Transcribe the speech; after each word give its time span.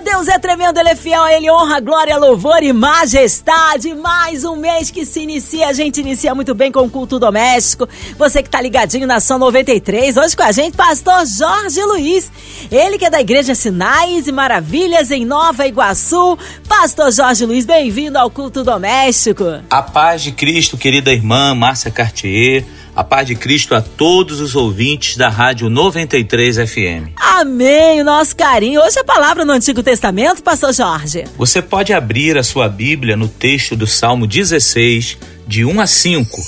Deus 0.00 0.28
é 0.28 0.38
tremendo, 0.38 0.78
Ele 0.78 0.90
é 0.90 0.94
fiel, 0.94 1.26
Ele 1.26 1.50
honra, 1.50 1.80
glória, 1.80 2.16
louvor 2.16 2.62
e 2.62 2.72
majestade. 2.72 3.94
Mais 3.94 4.44
um 4.44 4.54
mês 4.54 4.90
que 4.90 5.04
se 5.06 5.20
inicia, 5.20 5.68
a 5.68 5.72
gente 5.72 6.00
inicia 6.00 6.34
muito 6.34 6.54
bem 6.54 6.70
com 6.70 6.80
o 6.80 6.90
culto 6.90 7.18
doméstico. 7.18 7.88
Você 8.18 8.42
que 8.42 8.50
tá 8.50 8.60
ligadinho 8.60 9.06
na 9.06 9.20
São 9.20 9.38
93, 9.38 10.16
hoje 10.16 10.36
com 10.36 10.42
a 10.42 10.52
gente, 10.52 10.76
pastor 10.76 11.24
Jorge 11.26 11.82
Luiz. 11.82 12.30
Ele 12.70 12.98
que 12.98 13.06
é 13.06 13.10
da 13.10 13.20
Igreja 13.20 13.54
Sinais 13.54 14.26
e 14.26 14.32
Maravilhas 14.32 15.10
em 15.10 15.24
Nova 15.24 15.66
Iguaçu. 15.66 16.38
Pastor 16.68 17.10
Jorge 17.10 17.46
Luiz, 17.46 17.64
bem-vindo 17.64 18.18
ao 18.18 18.30
culto 18.30 18.62
doméstico. 18.62 19.44
A 19.70 19.82
paz 19.82 20.22
de 20.22 20.32
Cristo, 20.32 20.76
querida 20.76 21.12
irmã 21.12 21.54
Márcia 21.54 21.90
Cartier. 21.90 22.64
A 22.96 23.04
paz 23.04 23.26
de 23.26 23.34
Cristo 23.34 23.74
a 23.74 23.82
todos 23.82 24.40
os 24.40 24.56
ouvintes 24.56 25.18
da 25.18 25.28
Rádio 25.28 25.68
93 25.68 26.56
FM. 26.56 27.12
Amém, 27.14 28.00
o 28.00 28.04
nosso 28.04 28.34
carinho. 28.34 28.80
Hoje 28.80 28.98
a 28.98 29.04
palavra 29.04 29.44
no 29.44 29.52
Antigo 29.52 29.82
Testamento, 29.82 30.42
pastor 30.42 30.72
Jorge. 30.72 31.24
Você 31.36 31.60
pode 31.60 31.92
abrir 31.92 32.38
a 32.38 32.42
sua 32.42 32.70
Bíblia 32.70 33.14
no 33.14 33.28
texto 33.28 33.76
do 33.76 33.86
Salmo 33.86 34.26
16, 34.26 35.18
de 35.46 35.62
1 35.62 35.78
a 35.78 35.86
5. 35.86 36.40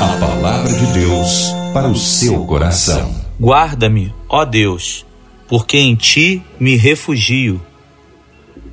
A 0.00 0.18
palavra 0.18 0.72
de 0.72 0.86
Deus 0.94 1.52
para 1.74 1.88
o 1.88 1.94
seu 1.94 2.46
coração. 2.46 3.14
Guarda-me, 3.38 4.14
ó 4.30 4.46
Deus, 4.46 5.04
porque 5.46 5.76
em 5.76 5.94
ti 5.94 6.42
me 6.58 6.74
refugio. 6.76 7.60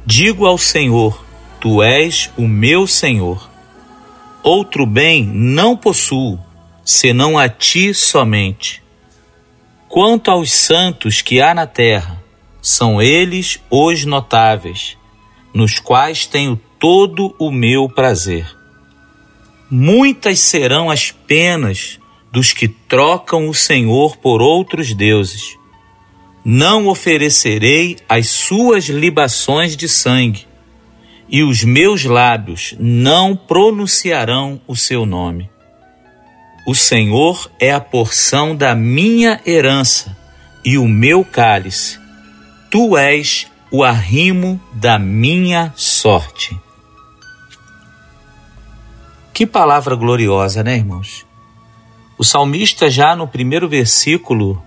Digo 0.05 0.45
ao 0.45 0.57
Senhor: 0.57 1.21
Tu 1.59 1.83
és 1.83 2.31
o 2.37 2.47
meu 2.47 2.87
Senhor. 2.87 3.49
Outro 4.41 4.85
bem 4.85 5.25
não 5.25 5.75
possuo 5.75 6.39
senão 6.83 7.37
a 7.37 7.47
ti 7.47 7.93
somente. 7.93 8.83
Quanto 9.87 10.31
aos 10.31 10.51
santos 10.51 11.21
que 11.21 11.41
há 11.41 11.53
na 11.53 11.67
terra, 11.67 12.23
são 12.61 13.01
eles 13.01 13.59
os 13.69 14.05
notáveis, 14.05 14.97
nos 15.53 15.79
quais 15.79 16.25
tenho 16.25 16.59
todo 16.79 17.35
o 17.37 17.51
meu 17.51 17.87
prazer. 17.87 18.47
Muitas 19.69 20.39
serão 20.39 20.89
as 20.89 21.11
penas 21.11 21.99
dos 22.31 22.51
que 22.51 22.67
trocam 22.67 23.47
o 23.47 23.53
Senhor 23.53 24.17
por 24.17 24.41
outros 24.41 24.93
deuses. 24.93 25.57
Não 26.43 26.87
oferecerei 26.87 27.97
as 28.09 28.27
suas 28.27 28.85
libações 28.85 29.77
de 29.77 29.87
sangue, 29.87 30.47
e 31.29 31.43
os 31.43 31.63
meus 31.63 32.03
lábios 32.03 32.75
não 32.79 33.35
pronunciarão 33.35 34.59
o 34.67 34.75
seu 34.75 35.05
nome. 35.05 35.52
O 36.65 36.73
Senhor 36.73 37.51
é 37.59 37.73
a 37.73 37.81
porção 37.81 38.55
da 38.55 38.73
minha 38.73 39.41
herança 39.45 40.15
e 40.63 40.77
o 40.77 40.87
meu 40.87 41.25
cálice. 41.25 41.99
Tu 42.71 42.97
és 42.97 43.47
o 43.69 43.83
arrimo 43.83 44.61
da 44.71 44.97
minha 44.97 45.73
sorte. 45.75 46.57
Que 49.33 49.45
palavra 49.45 49.93
gloriosa, 49.93 50.63
né, 50.63 50.77
irmãos? 50.77 51.25
O 52.17 52.23
salmista, 52.23 52.89
já 52.89 53.13
no 53.13 53.27
primeiro 53.27 53.67
versículo, 53.67 54.63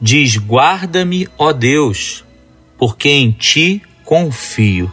diz: 0.00 0.36
Guarda-me, 0.36 1.28
ó 1.36 1.52
Deus, 1.52 2.24
porque 2.78 3.08
em 3.08 3.32
ti 3.32 3.82
confio. 4.04 4.92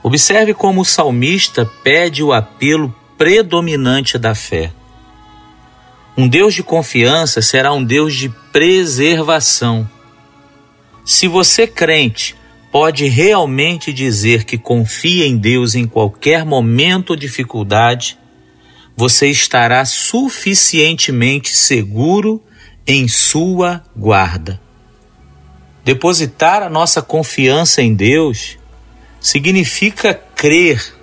Observe 0.00 0.54
como 0.54 0.82
o 0.82 0.84
salmista 0.84 1.66
pede 1.82 2.22
o 2.22 2.32
apelo 2.32 2.94
predominante 3.18 4.18
da 4.18 4.34
fé. 4.34 4.72
Um 6.16 6.26
Deus 6.26 6.54
de 6.54 6.62
confiança 6.62 7.42
será 7.42 7.74
um 7.74 7.84
Deus 7.84 8.14
de 8.14 8.30
preservação. 8.50 9.88
Se 11.04 11.28
você 11.28 11.66
crente 11.66 12.34
pode 12.72 13.06
realmente 13.06 13.92
dizer 13.92 14.44
que 14.44 14.56
confia 14.56 15.26
em 15.26 15.36
Deus 15.36 15.74
em 15.74 15.86
qualquer 15.86 16.44
momento 16.44 17.10
ou 17.10 17.16
dificuldade, 17.16 18.18
você 18.96 19.28
estará 19.28 19.84
suficientemente 19.84 21.54
seguro 21.54 22.42
em 22.86 23.06
sua 23.08 23.84
guarda. 23.94 24.58
Depositar 25.84 26.62
a 26.62 26.70
nossa 26.70 27.02
confiança 27.02 27.82
em 27.82 27.94
Deus 27.94 28.58
significa 29.20 30.14
crer 30.14 30.94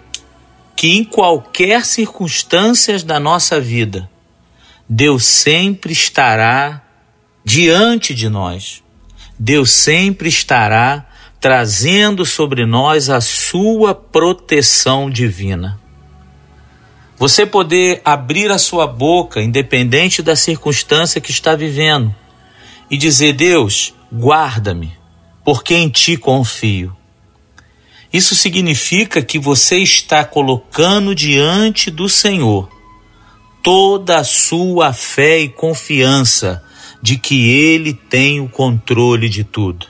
que 0.75 0.97
em 0.97 1.03
qualquer 1.03 1.85
circunstância 1.85 2.97
da 2.99 3.19
nossa 3.19 3.61
vida, 3.61 4.09
Deus 4.87 5.25
sempre 5.25 5.93
estará 5.93 6.81
diante 7.43 8.13
de 8.13 8.27
nós. 8.27 8.83
Deus 9.39 9.71
sempre 9.71 10.27
estará 10.27 11.07
trazendo 11.39 12.25
sobre 12.25 12.65
nós 12.65 13.09
a 13.09 13.21
sua 13.21 13.95
proteção 13.95 15.09
divina. 15.09 15.79
Você 17.17 17.45
poder 17.45 18.01
abrir 18.03 18.51
a 18.51 18.57
sua 18.57 18.85
boca, 18.85 19.41
independente 19.41 20.21
da 20.21 20.35
circunstância 20.35 21.21
que 21.21 21.31
está 21.31 21.55
vivendo, 21.55 22.13
e 22.89 22.97
dizer: 22.97 23.33
Deus, 23.33 23.93
guarda-me, 24.13 24.93
porque 25.45 25.75
em 25.75 25.89
ti 25.89 26.17
confio. 26.17 26.95
Isso 28.11 28.35
significa 28.35 29.21
que 29.21 29.39
você 29.39 29.77
está 29.77 30.23
colocando 30.23 31.15
diante 31.15 31.89
do 31.89 32.07
Senhor 32.09 32.72
toda 33.63 34.19
a 34.19 34.23
sua 34.25 34.91
fé 34.91 35.39
e 35.39 35.47
confiança 35.47 36.61
de 37.01 37.17
que 37.17 37.49
Ele 37.49 37.93
tem 37.93 38.41
o 38.41 38.49
controle 38.49 39.29
de 39.29 39.45
tudo. 39.45 39.87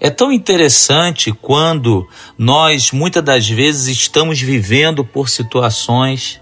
É 0.00 0.10
tão 0.10 0.32
interessante 0.32 1.32
quando 1.32 2.08
nós 2.36 2.90
muitas 2.90 3.22
das 3.22 3.48
vezes 3.48 3.96
estamos 3.96 4.40
vivendo 4.40 5.04
por 5.04 5.28
situações 5.28 6.40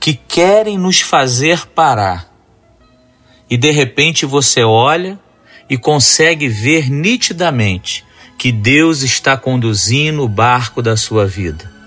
que 0.00 0.14
querem 0.14 0.78
nos 0.78 1.00
fazer 1.00 1.66
parar. 1.66 2.32
E 3.50 3.58
de 3.58 3.70
repente 3.70 4.24
você 4.24 4.64
olha 4.64 5.20
e 5.68 5.76
consegue 5.76 6.48
ver 6.48 6.90
nitidamente 6.90 8.02
que 8.38 8.50
Deus 8.50 9.02
está 9.02 9.36
conduzindo 9.36 10.22
o 10.22 10.28
barco 10.28 10.80
da 10.80 10.96
sua 10.96 11.26
vida. 11.26 11.77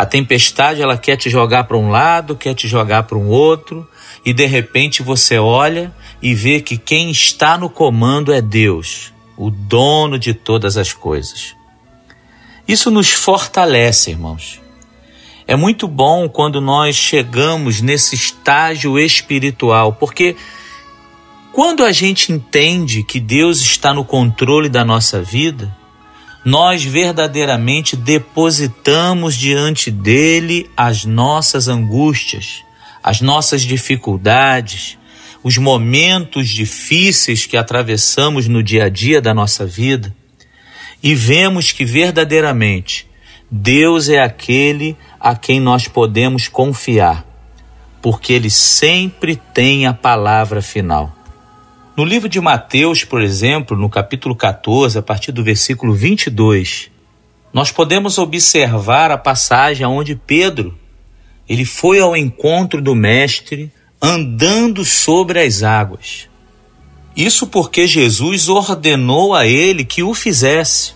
A 0.00 0.06
tempestade 0.06 0.80
ela 0.80 0.96
quer 0.96 1.18
te 1.18 1.28
jogar 1.28 1.64
para 1.64 1.76
um 1.76 1.90
lado, 1.90 2.34
quer 2.34 2.54
te 2.54 2.66
jogar 2.66 3.02
para 3.02 3.18
um 3.18 3.28
outro, 3.28 3.86
e 4.24 4.32
de 4.32 4.46
repente 4.46 5.02
você 5.02 5.38
olha 5.38 5.94
e 6.22 6.34
vê 6.34 6.62
que 6.62 6.78
quem 6.78 7.10
está 7.10 7.58
no 7.58 7.68
comando 7.68 8.32
é 8.32 8.40
Deus 8.40 9.12
o 9.36 9.50
dono 9.50 10.18
de 10.18 10.32
todas 10.32 10.78
as 10.78 10.94
coisas. 10.94 11.54
Isso 12.66 12.90
nos 12.90 13.10
fortalece, 13.10 14.12
irmãos. 14.12 14.58
É 15.46 15.54
muito 15.54 15.86
bom 15.86 16.30
quando 16.30 16.62
nós 16.62 16.96
chegamos 16.96 17.82
nesse 17.82 18.14
estágio 18.14 18.98
espiritual, 18.98 19.92
porque 19.92 20.34
quando 21.52 21.84
a 21.84 21.92
gente 21.92 22.32
entende 22.32 23.02
que 23.02 23.20
Deus 23.20 23.60
está 23.60 23.92
no 23.92 24.06
controle 24.06 24.70
da 24.70 24.82
nossa 24.82 25.20
vida, 25.20 25.70
nós 26.44 26.82
verdadeiramente 26.82 27.96
depositamos 27.96 29.34
diante 29.34 29.90
dele 29.90 30.70
as 30.76 31.04
nossas 31.04 31.68
angústias, 31.68 32.62
as 33.02 33.20
nossas 33.20 33.62
dificuldades, 33.62 34.98
os 35.42 35.58
momentos 35.58 36.48
difíceis 36.48 37.46
que 37.46 37.56
atravessamos 37.56 38.46
no 38.46 38.62
dia 38.62 38.84
a 38.84 38.88
dia 38.88 39.20
da 39.20 39.34
nossa 39.34 39.66
vida 39.66 40.14
e 41.02 41.14
vemos 41.14 41.72
que 41.72 41.84
verdadeiramente 41.84 43.06
Deus 43.50 44.08
é 44.08 44.20
aquele 44.20 44.96
a 45.18 45.34
quem 45.34 45.60
nós 45.60 45.88
podemos 45.88 46.46
confiar, 46.46 47.26
porque 48.00 48.32
Ele 48.32 48.48
sempre 48.48 49.34
tem 49.34 49.86
a 49.86 49.92
palavra 49.92 50.62
final. 50.62 51.19
No 51.96 52.04
livro 52.04 52.28
de 52.28 52.40
Mateus, 52.40 53.04
por 53.04 53.20
exemplo, 53.20 53.76
no 53.76 53.90
capítulo 53.90 54.36
14, 54.36 54.98
a 54.98 55.02
partir 55.02 55.32
do 55.32 55.42
versículo 55.42 55.92
22, 55.92 56.90
nós 57.52 57.72
podemos 57.72 58.16
observar 58.16 59.10
a 59.10 59.18
passagem 59.18 59.84
onde 59.84 60.14
Pedro 60.14 60.78
ele 61.48 61.64
foi 61.64 61.98
ao 61.98 62.16
encontro 62.16 62.80
do 62.80 62.94
mestre 62.94 63.72
andando 64.00 64.84
sobre 64.84 65.40
as 65.40 65.64
águas. 65.64 66.28
Isso 67.16 67.48
porque 67.48 67.88
Jesus 67.88 68.48
ordenou 68.48 69.34
a 69.34 69.48
ele 69.48 69.84
que 69.84 70.00
o 70.00 70.14
fizesse, 70.14 70.94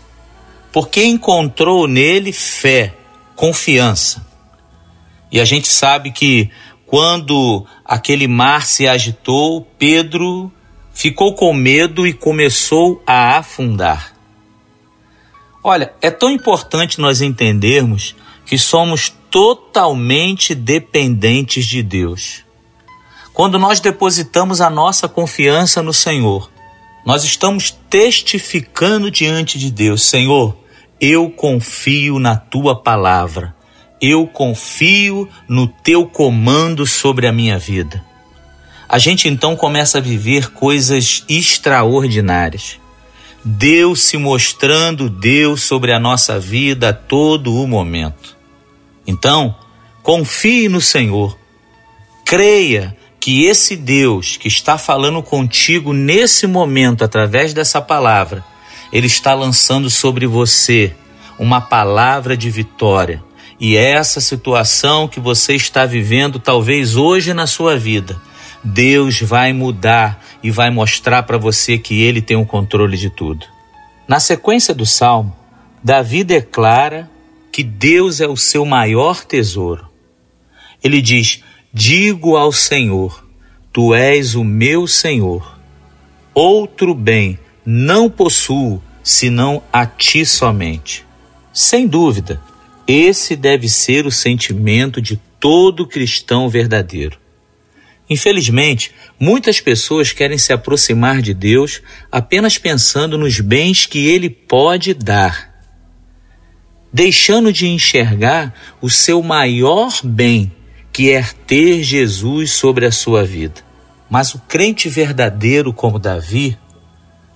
porque 0.73 1.05
encontrou 1.05 1.89
nele 1.89 2.33
fé, 2.33 2.95
confiança. 3.35 4.25
E 5.31 5.41
a 5.41 5.45
gente 5.45 5.67
sabe 5.67 6.13
que 6.13 6.49
quando 6.87 7.67
aquele 7.85 8.29
mar 8.29 8.65
se 8.65 8.87
agitou, 8.87 9.67
Pedro 9.77 10.53
ficou 10.95 11.35
com 11.35 11.53
medo 11.53 12.07
e 12.07 12.15
começou 12.15 13.03
a 13.07 13.37
afundar. 13.37 14.15
Olha, 15.63 15.93
é 16.01 16.11
tão 16.11 16.31
importante 16.31 17.01
nós 17.01 17.21
entendermos 17.21 18.15
que 18.47 18.57
somos 18.57 19.13
totalmente 19.31 20.55
dependentes 20.55 21.67
de 21.67 21.83
Deus. 21.83 22.45
Quando 23.33 23.59
nós 23.59 23.81
depositamos 23.81 24.61
a 24.61 24.71
nossa 24.71 25.09
confiança 25.09 25.83
no 25.83 25.93
Senhor, 25.93 26.51
nós 27.05 27.25
estamos 27.25 27.77
testificando 27.91 29.11
diante 29.11 29.59
de 29.59 29.71
Deus: 29.71 30.05
Senhor, 30.05 30.57
eu 31.01 31.29
confio 31.31 32.19
na 32.19 32.37
tua 32.37 32.81
palavra, 32.81 33.55
eu 34.01 34.27
confio 34.27 35.29
no 35.49 35.67
teu 35.67 36.07
comando 36.07 36.87
sobre 36.87 37.27
a 37.27 37.33
minha 37.33 37.59
vida. 37.59 38.05
A 38.89 38.99
gente 38.99 39.29
então 39.29 39.57
começa 39.57 39.99
a 39.99 40.01
viver 40.01 40.51
coisas 40.51 41.25
extraordinárias. 41.29 42.79
Deus 43.45 44.03
se 44.03 44.17
mostrando 44.17 45.11
Deus 45.11 45.63
sobre 45.63 45.93
a 45.93 45.99
nossa 45.99 46.39
vida 46.39 46.91
a 46.91 46.93
todo 46.93 47.55
o 47.55 47.67
momento. 47.67 48.37
Então, 49.07 49.55
confie 50.03 50.69
no 50.69 50.81
Senhor. 50.81 51.39
Creia 52.25 52.97
que 53.21 53.45
esse 53.45 53.77
Deus 53.77 54.37
que 54.37 54.49
está 54.49 54.77
falando 54.77 55.23
contigo 55.23 55.93
nesse 55.93 56.47
momento 56.47 57.05
através 57.05 57.55
dessa 57.55 57.81
palavra, 57.81 58.45
ele 58.93 59.07
está 59.07 59.35
lançando 59.35 59.89
sobre 59.91 60.27
você 60.27 60.95
uma 61.39 61.61
palavra 61.61 62.37
de 62.37 62.51
vitória. 62.51 63.23
E 63.59 63.77
essa 63.77 64.21
situação 64.21 65.09
que 65.09 65.21
você 65.21 65.55
está 65.55 65.87
vivendo 65.87 66.39
talvez 66.39 66.97
hoje 66.97 67.33
na 67.33 67.47
sua 67.47 67.77
vida, 67.77 68.21
Deus 68.65 69.21
vai 69.21 69.53
mudar 69.53 70.25
e 70.43 70.51
vai 70.51 70.71
mostrar 70.71 71.23
para 71.25 71.37
você 71.37 71.77
que 71.77 72.01
ele 72.01 72.23
tem 72.23 72.37
o 72.37 72.47
controle 72.47 72.97
de 72.97 73.11
tudo. 73.11 73.47
Na 74.09 74.19
sequência 74.19 74.75
do 74.75 74.87
salmo, 74.87 75.37
Davi 75.83 76.25
declara 76.25 77.11
que 77.53 77.63
Deus 77.63 78.21
é 78.21 78.27
o 78.27 78.37
seu 78.37 78.65
maior 78.65 79.23
tesouro. 79.23 79.87
Ele 80.83 81.03
diz: 81.03 81.43
Digo 81.73 82.37
ao 82.37 82.51
Senhor, 82.51 83.25
Tu 83.73 83.95
és 83.95 84.35
o 84.35 84.43
meu 84.43 84.87
Senhor. 84.87 85.59
Outro 86.33 86.95
bem 86.95 87.39
não 87.67 88.09
possuo 88.09 88.83
senão 89.03 89.63
a 89.73 89.85
Ti 89.85 90.25
somente. 90.25 91.05
Sem 91.53 91.87
dúvida, 91.87 92.41
esse 92.87 93.37
deve 93.37 93.69
ser 93.69 94.07
o 94.07 94.11
sentimento 94.11 95.01
de 95.01 95.21
todo 95.39 95.87
cristão 95.87 96.49
verdadeiro. 96.49 97.19
Infelizmente, 98.09 98.93
muitas 99.19 99.61
pessoas 99.61 100.13
querem 100.13 100.37
se 100.37 100.53
aproximar 100.53 101.23
de 101.23 101.33
Deus 101.33 101.81
apenas 102.13 102.59
pensando 102.59 103.17
nos 103.17 103.41
bens 103.41 103.87
que 103.87 104.07
Ele 104.09 104.29
pode 104.29 104.93
dar, 104.93 105.55
deixando 106.93 107.53
de 107.53 107.67
enxergar 107.67 108.55
o 108.81 108.91
seu 108.91 109.23
maior 109.23 110.01
bem, 110.05 110.53
que 110.93 111.11
é 111.11 111.23
ter 111.47 111.83
Jesus 111.83 112.53
sobre 112.53 112.85
a 112.85 112.93
sua 112.93 113.25
vida. 113.25 113.63
Mas 114.09 114.35
o 114.35 114.39
crente 114.39 114.89
verdadeiro, 114.89 115.73
como 115.73 115.99
Davi, 115.99 116.59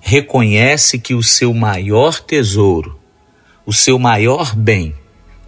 reconhece 0.01 0.99
que 0.99 1.15
o 1.15 1.23
seu 1.23 1.53
maior 1.55 2.21
tesouro, 2.21 3.01
o 3.65 3.73
seu 3.73 3.99
maior 3.99 4.55
bem, 4.55 4.95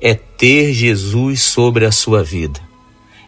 é 0.00 0.14
ter 0.14 0.72
Jesus 0.72 1.43
sobre 1.43 1.84
a 1.84 1.93
sua 1.93 2.25
vida 2.25 2.69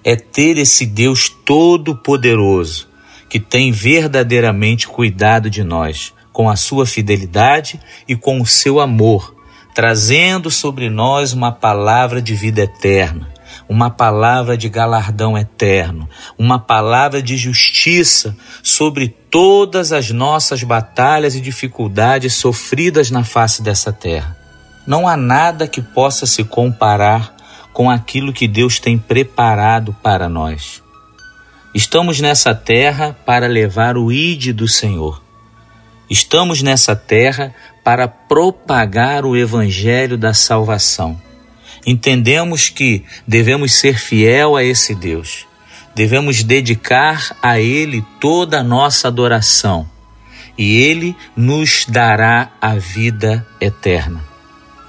é 0.04 0.16
ter 0.16 0.58
esse 0.58 0.86
Deus 0.86 1.28
todo-poderoso 1.28 2.88
que 3.28 3.40
tem 3.40 3.72
verdadeiramente 3.72 4.86
cuidado 4.86 5.48
de 5.48 5.64
nós, 5.64 6.12
com 6.32 6.50
a 6.50 6.56
sua 6.56 6.84
fidelidade 6.84 7.80
e 8.06 8.14
com 8.14 8.40
o 8.40 8.46
seu 8.46 8.78
amor, 8.78 9.34
trazendo 9.74 10.50
sobre 10.50 10.90
nós 10.90 11.32
uma 11.32 11.50
palavra 11.50 12.20
de 12.20 12.34
vida 12.34 12.62
eterna, 12.62 13.28
uma 13.68 13.88
palavra 13.88 14.56
de 14.56 14.68
galardão 14.68 15.36
eterno, 15.38 16.08
uma 16.38 16.58
palavra 16.58 17.22
de 17.22 17.36
justiça 17.38 18.36
sobre 18.62 19.08
todas 19.08 19.92
as 19.92 20.10
nossas 20.10 20.62
batalhas 20.62 21.34
e 21.34 21.40
dificuldades 21.40 22.34
sofridas 22.34 23.10
na 23.10 23.24
face 23.24 23.62
dessa 23.62 23.92
terra. 23.92 24.36
Não 24.86 25.08
há 25.08 25.16
nada 25.16 25.66
que 25.66 25.80
possa 25.80 26.26
se 26.26 26.44
comparar 26.44 27.34
com 27.72 27.90
aquilo 27.90 28.32
que 28.32 28.46
Deus 28.46 28.78
tem 28.78 28.98
preparado 28.98 29.96
para 30.02 30.28
nós. 30.28 30.82
Estamos 31.74 32.20
nessa 32.20 32.54
terra 32.54 33.16
para 33.24 33.46
levar 33.46 33.96
o 33.96 34.12
ide 34.12 34.52
do 34.52 34.68
Senhor. 34.68 35.22
Estamos 36.10 36.62
nessa 36.62 36.94
terra 36.94 37.54
para 37.82 38.06
propagar 38.06 39.24
o 39.24 39.36
evangelho 39.36 40.18
da 40.18 40.34
salvação. 40.34 41.20
Entendemos 41.86 42.68
que 42.68 43.04
devemos 43.26 43.72
ser 43.74 43.98
fiel 43.98 44.54
a 44.54 44.62
esse 44.62 44.94
Deus. 44.94 45.46
Devemos 45.94 46.42
dedicar 46.44 47.36
a 47.42 47.58
ele 47.58 48.04
toda 48.20 48.60
a 48.60 48.64
nossa 48.64 49.08
adoração, 49.08 49.88
e 50.56 50.76
ele 50.76 51.16
nos 51.36 51.86
dará 51.88 52.50
a 52.60 52.74
vida 52.74 53.46
eterna 53.60 54.31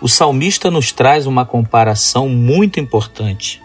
o 0.04 0.10
salmista 0.10 0.70
nos 0.70 0.92
traz 0.92 1.26
uma 1.26 1.46
comparação 1.46 2.28
muito 2.28 2.78
importante, 2.78 3.62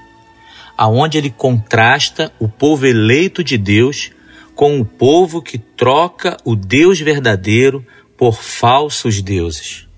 aonde 0.76 1.18
ele 1.18 1.30
contrasta 1.30 2.32
o 2.38 2.46
povo 2.46 2.86
eleito 2.86 3.42
de 3.42 3.58
Deus 3.58 4.12
com 4.54 4.78
o 4.78 4.84
povo 4.84 5.42
que 5.42 5.58
troca 5.58 6.36
o 6.44 6.54
Deus 6.54 7.00
verdadeiro 7.00 7.84
por 8.16 8.40
falsos 8.40 9.20
deuses. 9.20 9.88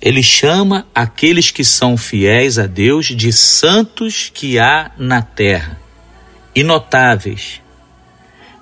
Ele 0.00 0.20
chama 0.20 0.84
aqueles 0.92 1.52
que 1.52 1.62
são 1.62 1.96
fiéis 1.96 2.58
a 2.58 2.66
Deus 2.66 3.06
de 3.06 3.32
santos 3.32 4.32
que 4.34 4.58
há 4.58 4.90
na 4.98 5.22
terra, 5.22 5.80
notáveis. 6.56 7.60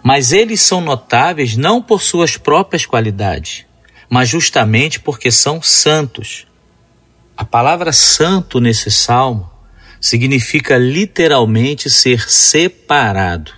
Mas 0.03 0.33
eles 0.33 0.61
são 0.61 0.83
notáveis 0.83 1.57
não 1.57 1.81
por 1.81 2.03
suas 2.03 2.37
próprias 2.37 2.85
qualidades, 2.85 3.65
mas 4.07 4.29
justamente 4.29 5.01
porque 5.01 5.31
são 5.31 5.63
santos 5.63 6.45
a 7.41 7.45
palavra 7.45 7.91
santo 7.91 8.61
nesse 8.61 8.91
salmo 8.91 9.51
significa 9.99 10.77
literalmente 10.77 11.89
ser 11.89 12.29
separado. 12.29 13.53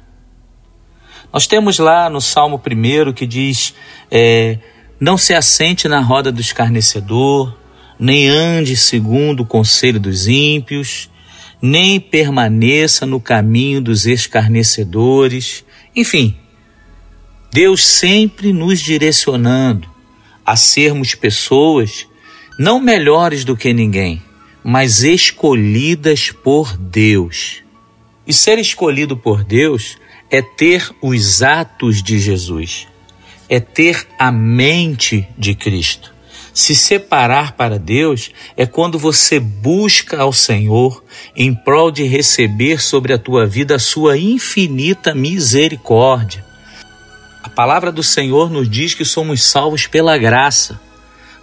Nós 1.33 1.49
temos 1.49 1.81
lá 1.81 2.09
no 2.09 2.21
Salmo 2.21 2.61
primeiro 2.61 3.13
que 3.13 3.27
diz: 3.27 3.75
é, 4.09 4.57
Não 5.01 5.19
se 5.19 5.35
assente 5.35 5.89
na 5.89 5.99
roda 5.99 6.31
do 6.31 6.41
escarnecedor, 6.41 7.59
nem 7.99 8.29
ande 8.29 8.77
segundo 8.77 9.41
o 9.41 9.47
conselho 9.47 9.99
dos 9.99 10.29
ímpios, 10.29 11.11
nem 11.61 11.99
permaneça 11.99 13.05
no 13.05 13.19
caminho 13.19 13.83
dos 13.83 14.07
escarnecedores. 14.07 15.65
Enfim, 15.97 16.37
Deus 17.53 17.85
sempre 17.85 18.53
nos 18.53 18.79
direcionando 18.79 19.91
a 20.47 20.55
sermos 20.55 21.17
pessoas 21.17 22.07
não 22.59 22.81
melhores 22.81 23.45
do 23.45 23.57
que 23.57 23.73
ninguém, 23.73 24.23
mas 24.63 25.03
escolhidas 25.03 26.31
por 26.31 26.77
Deus. 26.77 27.63
E 28.27 28.33
ser 28.33 28.59
escolhido 28.59 29.17
por 29.17 29.43
Deus 29.43 29.97
é 30.31 30.41
ter 30.41 30.91
os 31.03 31.43
atos 31.43 32.03
de 32.03 32.19
Jesus, 32.19 32.87
é 33.49 33.61
ter 33.61 34.07
a 34.19 34.31
mente 34.31 35.29
de 35.37 35.55
Cristo. 35.55 36.13
Se 36.55 36.75
separar 36.75 37.53
para 37.53 37.79
Deus 37.79 38.31
é 38.57 38.67
quando 38.67 38.99
você 38.99 39.41
busca 39.41 40.21
ao 40.21 40.33
Senhor 40.33 41.03
em 41.35 41.55
prol 41.55 41.91
de 41.91 42.05
receber 42.05 42.81
sobre 42.81 43.13
a 43.13 43.19
tua 43.19 43.47
vida 43.47 43.77
a 43.77 43.79
sua 43.79 44.19
infinita 44.19 45.15
misericórdia. 45.15 46.45
A 47.43 47.49
palavra 47.49 47.91
do 47.91 48.03
Senhor 48.03 48.51
nos 48.51 48.69
diz 48.69 48.95
que 48.95 49.05
somos 49.05 49.43
salvos 49.43 49.87
pela 49.87 50.17
graça. 50.19 50.79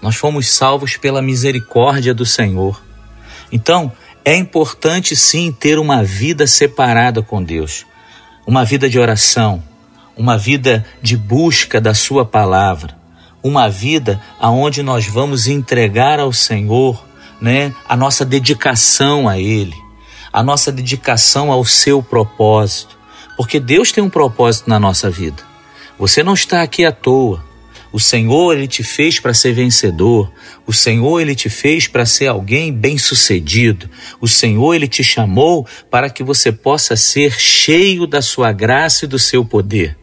Nós 0.01 0.15
fomos 0.15 0.48
salvos 0.48 0.98
pela 0.98 1.22
misericórdia 1.22 2.13
do 2.13 2.25
Senhor. 2.25 2.82
Então, 3.51 3.91
é 4.24 4.36
importante 4.36 5.15
sim 5.15 5.51
ter 5.51 5.79
uma 5.79 6.03
vida 6.03 6.46
separada 6.46 7.22
com 7.22 7.44
Deus, 7.44 7.86
uma 8.46 8.63
vida 8.63 8.89
de 8.89 9.00
oração, 9.00 9.63
uma 10.15 10.38
vida 10.38 10.86
de 11.01 11.18
busca 11.18 11.79
da 11.79 11.94
Sua 11.94 12.25
palavra, 12.25 12.96
uma 13.41 13.70
vida 13.70 14.22
aonde 14.39 14.84
nós 14.84 15.08
vamos 15.08 15.48
entregar 15.48 16.20
ao 16.20 16.34
Senhor, 16.34 17.03
né, 17.41 17.74
a 17.88 17.96
nossa 17.96 18.25
dedicação 18.25 19.27
a 19.27 19.39
Ele, 19.39 19.75
a 20.32 20.44
nossa 20.44 20.72
dedicação 20.72 21.51
ao 21.51 21.63
Seu 21.63 22.03
propósito, 22.03 22.98
porque 23.38 23.60
Deus 23.60 23.91
tem 23.91 24.03
um 24.03 24.10
propósito 24.10 24.70
na 24.70 24.79
nossa 24.79 25.10
vida. 25.10 25.41
Você 25.98 26.22
não 26.22 26.34
está 26.34 26.62
aqui 26.62 26.86
à 26.86 26.91
toa. 26.91 27.49
O 27.91 28.00
Senhor 28.00 28.55
ele 28.55 28.67
te 28.67 28.84
fez 28.84 29.19
para 29.19 29.34
ser 29.34 29.53
vencedor. 29.53 30.31
O 30.65 30.72
Senhor 30.72 31.19
ele 31.19 31.34
te 31.34 31.50
fez 31.50 31.88
para 31.88 32.05
ser 32.05 32.27
alguém 32.27 32.72
bem-sucedido. 32.72 33.89
O 34.22 34.27
Senhor 34.27 34.75
ele 34.75 34.88
te 34.88 35.03
chamou 35.03 35.65
para 35.89 36.10
que 36.10 36.24
você 36.24 36.51
possa 36.51 36.96
ser 36.96 37.31
cheio 37.39 38.05
da 38.05 38.22
sua 38.22 38.51
graça 38.51 39.05
e 39.05 39.08
do 39.08 39.17
seu 39.17 39.43
poder. 39.43 39.98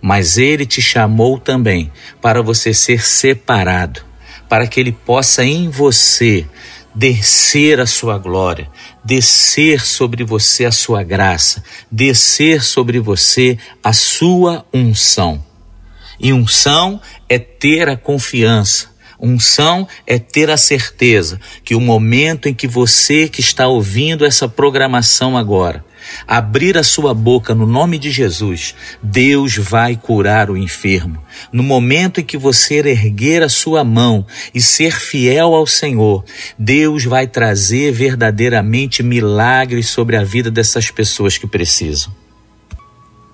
Mas 0.00 0.38
ele 0.38 0.66
te 0.66 0.80
chamou 0.80 1.38
também 1.38 1.92
para 2.20 2.42
você 2.42 2.72
ser 2.72 3.06
separado, 3.06 4.00
para 4.48 4.66
que 4.66 4.80
Ele 4.80 4.92
possa 4.92 5.44
em 5.44 5.68
você 5.68 6.46
descer 6.94 7.78
a 7.78 7.86
sua 7.86 8.16
glória, 8.18 8.70
descer 9.04 9.84
sobre 9.84 10.24
você 10.24 10.64
a 10.64 10.72
sua 10.72 11.02
graça, 11.02 11.62
descer 11.92 12.62
sobre 12.62 12.98
você 12.98 13.58
a 13.84 13.92
sua 13.92 14.64
unção. 14.72 15.45
E 16.18 16.32
unção 16.32 17.00
é 17.28 17.38
ter 17.38 17.88
a 17.88 17.96
confiança, 17.96 18.88
unção 19.20 19.86
é 20.06 20.18
ter 20.18 20.50
a 20.50 20.56
certeza 20.56 21.40
que 21.64 21.74
o 21.74 21.80
momento 21.80 22.48
em 22.48 22.54
que 22.54 22.66
você 22.66 23.28
que 23.28 23.40
está 23.40 23.66
ouvindo 23.66 24.24
essa 24.24 24.48
programação 24.48 25.36
agora, 25.36 25.84
abrir 26.26 26.78
a 26.78 26.82
sua 26.82 27.12
boca 27.12 27.54
no 27.54 27.66
nome 27.66 27.98
de 27.98 28.10
Jesus, 28.10 28.74
Deus 29.02 29.56
vai 29.56 29.96
curar 29.96 30.50
o 30.50 30.56
enfermo. 30.56 31.20
No 31.52 31.62
momento 31.62 32.20
em 32.20 32.24
que 32.24 32.36
você 32.36 32.76
erguer 32.76 33.42
a 33.42 33.48
sua 33.48 33.82
mão 33.82 34.26
e 34.54 34.60
ser 34.60 34.92
fiel 34.92 35.54
ao 35.54 35.66
Senhor, 35.66 36.24
Deus 36.58 37.04
vai 37.04 37.26
trazer 37.26 37.92
verdadeiramente 37.92 39.02
milagres 39.02 39.88
sobre 39.88 40.16
a 40.16 40.24
vida 40.24 40.50
dessas 40.50 40.90
pessoas 40.90 41.38
que 41.38 41.46
precisam. 41.46 42.12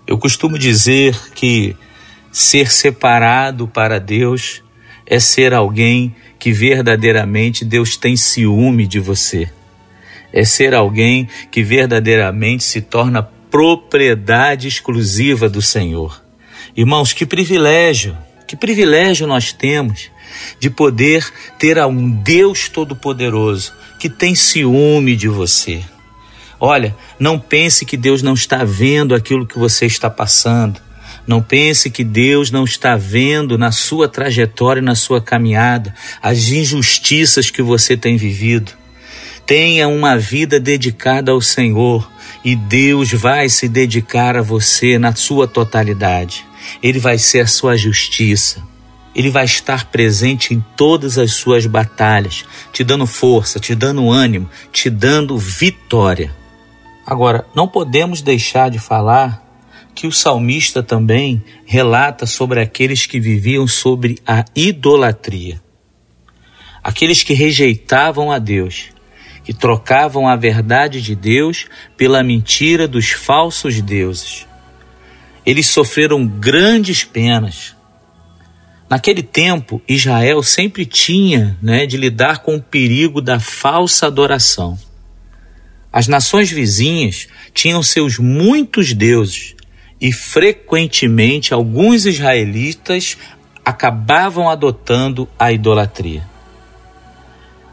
Eu 0.06 0.18
costumo 0.18 0.58
dizer 0.58 1.16
que 1.34 1.76
ser 2.32 2.72
separado 2.72 3.68
para 3.68 4.00
Deus 4.00 4.62
é 5.06 5.20
ser 5.20 5.54
alguém 5.54 6.16
que 6.38 6.50
verdadeiramente 6.50 7.64
Deus 7.64 7.96
tem 7.96 8.16
ciúme 8.16 8.86
de 8.86 8.98
você 8.98 9.48
é 10.32 10.44
ser 10.44 10.74
alguém 10.74 11.28
que 11.50 11.62
verdadeiramente 11.62 12.64
se 12.64 12.80
torna 12.80 13.22
propriedade 13.22 14.66
exclusiva 14.66 15.48
do 15.48 15.60
Senhor. 15.60 16.22
Irmãos, 16.74 17.12
que 17.12 17.26
privilégio, 17.26 18.16
que 18.48 18.56
privilégio 18.56 19.26
nós 19.26 19.52
temos 19.52 20.10
de 20.58 20.70
poder 20.70 21.30
ter 21.58 21.78
a 21.78 21.86
um 21.86 22.10
Deus 22.10 22.68
Todo-Poderoso 22.68 23.74
que 23.98 24.08
tem 24.08 24.34
ciúme 24.34 25.14
de 25.14 25.28
você. 25.28 25.82
Olha, 26.58 26.96
não 27.18 27.38
pense 27.38 27.84
que 27.84 27.96
Deus 27.96 28.22
não 28.22 28.34
está 28.34 28.64
vendo 28.64 29.14
aquilo 29.14 29.46
que 29.46 29.58
você 29.58 29.84
está 29.84 30.08
passando. 30.08 30.80
Não 31.26 31.40
pense 31.40 31.90
que 31.90 32.02
Deus 32.02 32.50
não 32.50 32.64
está 32.64 32.96
vendo 32.96 33.56
na 33.56 33.70
sua 33.70 34.08
trajetória 34.08 34.82
na 34.82 34.94
sua 34.94 35.20
caminhada 35.20 35.94
as 36.20 36.48
injustiças 36.48 37.50
que 37.50 37.62
você 37.62 37.96
tem 37.96 38.16
vivido. 38.16 38.72
Tenha 39.46 39.88
uma 39.88 40.18
vida 40.18 40.58
dedicada 40.58 41.32
ao 41.32 41.40
Senhor 41.40 42.10
e 42.44 42.56
Deus 42.56 43.12
vai 43.12 43.48
se 43.48 43.68
dedicar 43.68 44.36
a 44.36 44.42
você 44.42 44.98
na 44.98 45.14
sua 45.14 45.46
totalidade. 45.46 46.44
Ele 46.82 46.98
vai 46.98 47.18
ser 47.18 47.40
a 47.40 47.46
sua 47.46 47.76
justiça. 47.76 48.62
Ele 49.14 49.30
vai 49.30 49.44
estar 49.44 49.86
presente 49.86 50.54
em 50.54 50.64
todas 50.76 51.18
as 51.18 51.32
suas 51.32 51.66
batalhas, 51.66 52.44
te 52.72 52.82
dando 52.82 53.06
força, 53.06 53.60
te 53.60 53.74
dando 53.74 54.10
ânimo, 54.10 54.48
te 54.72 54.88
dando 54.88 55.36
vitória. 55.36 56.34
Agora, 57.06 57.44
não 57.54 57.68
podemos 57.68 58.22
deixar 58.22 58.70
de 58.70 58.78
falar 58.78 59.41
que 59.94 60.06
o 60.06 60.12
salmista 60.12 60.82
também 60.82 61.42
relata 61.64 62.26
sobre 62.26 62.60
aqueles 62.60 63.06
que 63.06 63.20
viviam 63.20 63.66
sobre 63.66 64.18
a 64.26 64.44
idolatria. 64.54 65.60
Aqueles 66.82 67.22
que 67.22 67.34
rejeitavam 67.34 68.32
a 68.32 68.38
Deus 68.38 68.92
que 69.44 69.52
trocavam 69.52 70.28
a 70.28 70.36
verdade 70.36 71.00
de 71.02 71.14
Deus 71.14 71.66
pela 71.96 72.22
mentira 72.22 72.86
dos 72.86 73.10
falsos 73.10 73.80
deuses. 73.80 74.46
Eles 75.44 75.66
sofreram 75.66 76.26
grandes 76.26 77.02
penas. 77.02 77.74
Naquele 78.88 79.22
tempo, 79.22 79.82
Israel 79.88 80.42
sempre 80.42 80.86
tinha 80.86 81.58
né, 81.60 81.86
de 81.86 81.96
lidar 81.96 82.40
com 82.40 82.56
o 82.56 82.62
perigo 82.62 83.20
da 83.20 83.40
falsa 83.40 84.06
adoração. 84.06 84.78
As 85.92 86.06
nações 86.06 86.50
vizinhas 86.50 87.26
tinham 87.52 87.82
seus 87.82 88.18
muitos 88.18 88.94
deuses 88.94 89.54
e 90.02 90.10
frequentemente 90.10 91.54
alguns 91.54 92.06
israelitas 92.06 93.16
acabavam 93.64 94.50
adotando 94.50 95.28
a 95.38 95.52
idolatria. 95.52 96.28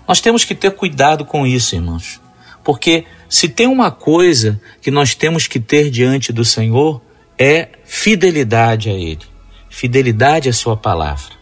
Nós 0.07 0.21
temos 0.21 0.45
que 0.45 0.53
ter 0.53 0.69
cuidado 0.75 1.25
com 1.25 1.48
isso, 1.48 1.74
irmãos. 1.74 2.21
Porque 2.63 3.05
se 3.27 3.50
tem 3.50 3.65
uma 3.65 3.89
coisa 3.89 4.62
que 4.79 4.91
nós 4.91 5.15
temos 5.15 5.48
que 5.48 5.59
ter 5.59 5.89
diante 5.89 6.31
do 6.31 6.45
Senhor 6.45 7.01
é 7.36 7.69
fidelidade 7.83 8.91
a 8.91 8.93
Ele, 8.93 9.25
fidelidade 9.67 10.48
à 10.50 10.53
Sua 10.53 10.77
palavra. 10.77 11.33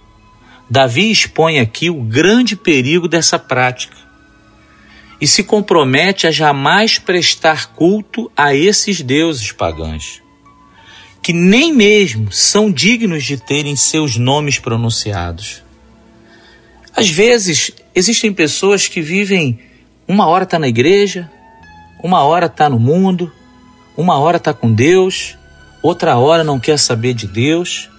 Davi 0.69 1.11
expõe 1.11 1.59
aqui 1.59 1.89
o 1.89 2.01
grande 2.01 2.55
perigo 2.55 3.09
dessa 3.09 3.37
prática 3.37 3.97
e 5.19 5.27
se 5.27 5.43
compromete 5.43 6.27
a 6.27 6.31
jamais 6.31 6.97
prestar 6.97 7.73
culto 7.73 8.31
a 8.37 8.55
esses 8.55 9.01
deuses 9.01 9.51
pagãos, 9.51 10.21
que 11.27 11.33
nem 11.33 11.73
mesmo 11.73 12.31
são 12.31 12.71
dignos 12.71 13.25
de 13.25 13.35
terem 13.35 13.75
seus 13.75 14.15
nomes 14.15 14.59
pronunciados. 14.59 15.61
Às 16.95 17.09
vezes, 17.09 17.69
existem 17.93 18.31
pessoas 18.31 18.87
que 18.87 19.01
vivem 19.01 19.59
uma 20.07 20.25
hora 20.27 20.45
está 20.45 20.57
na 20.57 20.69
igreja, 20.69 21.29
uma 22.01 22.23
hora 22.23 22.45
está 22.45 22.69
no 22.69 22.79
mundo, 22.79 23.29
uma 23.97 24.17
hora 24.17 24.37
está 24.37 24.53
com 24.53 24.73
Deus, 24.73 25.37
outra 25.83 26.15
hora 26.15 26.45
não 26.45 26.61
quer 26.61 26.79
saber 26.79 27.13
de 27.13 27.27
Deus, 27.27 27.89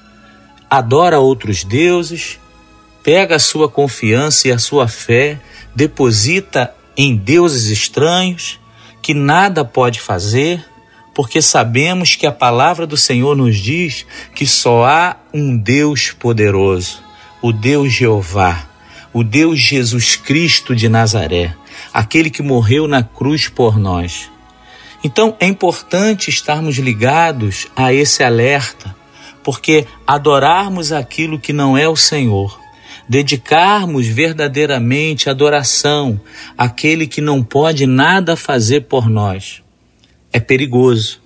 adora 0.71 1.21
outros 1.21 1.65
deuses, 1.65 2.41
pega 3.03 3.37
a 3.37 3.39
sua 3.39 3.69
confiança 3.69 4.49
e 4.49 4.53
a 4.53 4.59
sua 4.59 4.89
fé, 4.89 5.39
deposita 5.77 6.75
em 6.97 7.15
deuses 7.15 7.67
estranhos 7.67 8.59
que 9.03 9.13
nada 9.13 9.67
pode 9.67 10.01
fazer, 10.01 10.65
porque 11.19 11.43
sabemos 11.43 12.15
que 12.15 12.29
a 12.29 12.31
palavra 12.33 12.87
do 12.87 12.97
Senhor 12.97 13.37
nos 13.37 13.59
diz 13.59 14.07
que 14.33 14.47
só 14.47 14.85
há 14.85 15.17
um 15.35 15.59
Deus 15.59 16.13
poderoso, 16.13 17.03
o 17.43 17.53
Deus 17.53 17.93
Jeová 17.93 18.69
o 19.13 19.25
Deus 19.25 19.59
Jesus 19.59 20.15
Cristo 20.15 20.77
de 20.77 20.89
Nazaré, 20.89 21.53
aquele 21.93 22.31
que 22.31 22.41
morreu 22.41 22.87
na 22.87 23.03
cruz 23.03 23.49
por 23.49 23.77
nós. 23.77 24.31
Então 25.03 25.37
é 25.41 25.47
importante 25.47 26.31
estarmos 26.31 26.77
ligados 26.77 27.67
a 27.75 27.93
esse 27.93 28.23
alerta, 28.23 28.95
porque 29.43 29.87
adorarmos 30.07 30.93
aquilo 30.93 31.39
que 31.39 31.53
não 31.53 31.77
é 31.77 31.89
o 31.89 31.97
Senhor, 31.97 32.61
dedicarmos 33.09 34.07
verdadeiramente 34.07 35.29
adoração 35.29 36.21
àquele 36.57 37.07
que 37.07 37.21
não 37.21 37.43
pode 37.43 37.87
nada 37.87 38.37
fazer 38.37 38.83
por 38.83 39.09
nós, 39.09 39.63
é 40.39 40.41
perigoso. 40.41 41.21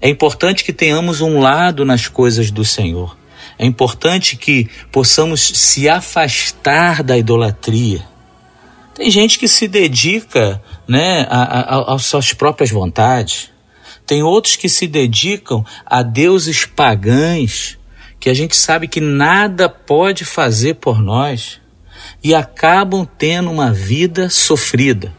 É 0.00 0.08
importante 0.08 0.64
que 0.64 0.72
tenhamos 0.72 1.20
um 1.20 1.38
lado 1.38 1.84
nas 1.84 2.08
coisas 2.08 2.50
do 2.50 2.64
Senhor. 2.64 3.16
É 3.58 3.66
importante 3.66 4.36
que 4.36 4.68
possamos 4.90 5.40
se 5.40 5.88
afastar 5.88 7.02
da 7.02 7.18
idolatria. 7.18 8.04
Tem 8.94 9.10
gente 9.10 9.38
que 9.38 9.46
se 9.46 9.68
dedica 9.68 10.62
né, 10.88 11.26
às 11.28 12.04
suas 12.04 12.32
próprias 12.32 12.70
vontades. 12.70 13.50
Tem 14.06 14.22
outros 14.22 14.56
que 14.56 14.68
se 14.68 14.86
dedicam 14.86 15.64
a 15.86 16.02
deuses 16.02 16.64
pagãos, 16.64 17.78
que 18.18 18.28
a 18.28 18.34
gente 18.34 18.56
sabe 18.56 18.88
que 18.88 19.00
nada 19.00 19.68
pode 19.68 20.24
fazer 20.24 20.74
por 20.74 21.00
nós, 21.00 21.60
e 22.22 22.34
acabam 22.34 23.06
tendo 23.18 23.50
uma 23.50 23.72
vida 23.72 24.28
sofrida, 24.28 25.12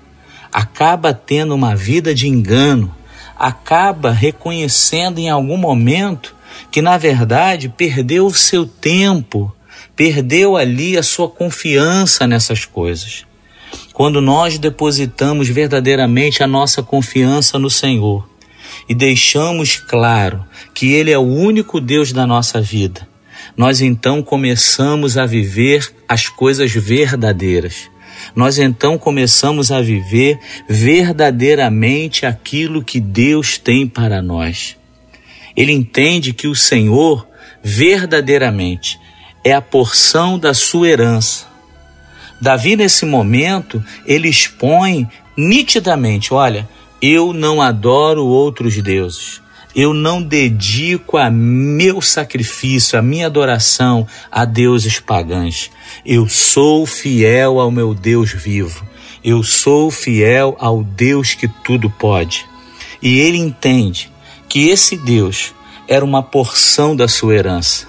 acaba 0.54 1.14
tendo 1.14 1.56
uma 1.56 1.76
vida 1.76 2.14
de 2.14 2.28
engano, 2.28 2.94
acaba 3.38 4.12
reconhecendo 4.12 5.18
em 5.18 5.30
algum 5.30 5.58
momento 5.58 6.36
que 6.72 6.82
na 6.82 6.98
verdade 6.98 7.68
perdeu 7.68 8.28
o 8.28 8.34
seu 8.34 8.66
tempo, 8.66 9.54
perdeu 9.96 10.56
ali 10.56 10.98
a 10.98 11.04
sua 11.04 11.28
confiança 11.28 12.28
nessas 12.28 12.66
coisas. 12.66 13.26
Quando 13.92 14.22
nós 14.22 14.58
depositamos 14.58 15.50
verdadeiramente 15.50 16.44
a 16.44 16.48
nossa 16.48 16.84
confiança 16.84 17.58
no 17.58 17.70
Senhor 17.70 18.28
e 18.88 18.94
deixamos 18.94 19.78
claro 19.78 20.46
que 20.74 20.94
Ele 20.94 21.12
é 21.12 21.18
o 21.18 21.22
único 21.22 21.82
Deus 21.82 22.12
da 22.12 22.26
nossa 22.28 22.62
vida, 22.62 23.08
nós 23.58 23.82
então 23.82 24.22
começamos 24.22 25.18
a 25.18 25.26
viver 25.26 25.92
as 26.08 26.28
coisas 26.28 26.72
verdadeiras. 26.72 27.93
Nós 28.36 28.58
então 28.58 28.98
começamos 28.98 29.72
a 29.72 29.82
viver 29.82 30.40
verdadeiramente 30.68 32.26
aquilo 32.26 32.84
que 32.84 33.00
Deus 33.00 33.58
tem 33.58 33.88
para 33.88 34.22
nós 34.22 34.78
ele 35.56 35.72
entende 35.72 36.34
que 36.34 36.48
o 36.48 36.56
Senhor 36.56 37.28
verdadeiramente 37.64 39.00
é 39.44 39.54
a 39.54 39.62
porção 39.62 40.40
da 40.40 40.54
sua 40.54 40.90
herança. 40.90 41.46
Davi, 42.42 42.76
nesse 42.76 43.06
momento, 43.06 43.84
ele 44.06 44.28
expõe 44.28 45.08
nitidamente: 45.38 46.34
olha, 46.34 46.68
eu 47.02 47.34
não 47.34 47.62
adoro 47.62 48.26
outros 48.26 48.82
deuses. 48.82 49.42
Eu 49.76 49.94
não 49.94 50.22
dedico 50.22 51.18
a 51.18 51.30
meu 51.30 52.02
sacrifício, 52.02 52.98
a 52.98 53.02
minha 53.02 53.26
adoração 53.26 54.08
a 54.32 54.46
deuses 54.46 55.00
pagãos. 55.00 55.72
Eu 56.06 56.28
sou 56.28 56.86
fiel 56.86 57.60
ao 57.60 57.72
meu 57.72 57.94
Deus 57.94 58.32
vivo. 58.32 58.86
Eu 59.24 59.42
sou 59.42 59.90
fiel 59.90 60.56
ao 60.60 60.84
Deus 60.84 61.34
que 61.34 61.48
tudo 61.48 61.90
pode. 61.90 62.46
E 63.02 63.20
ele 63.20 63.38
entende 63.38 64.12
que 64.48 64.70
esse 64.70 64.96
Deus 64.96 65.54
era 65.88 66.06
uma 66.06 66.22
porção 66.22 66.96
da 66.96 67.08
sua 67.08 67.36
herança. 67.36 67.88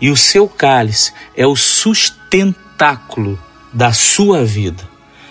E 0.00 0.10
o 0.10 0.16
seu 0.16 0.48
cálice 0.48 1.12
é 1.36 1.46
o 1.46 1.54
sustentáculo 1.54 3.38
da 3.72 3.92
sua 3.92 4.44
vida. 4.44 4.90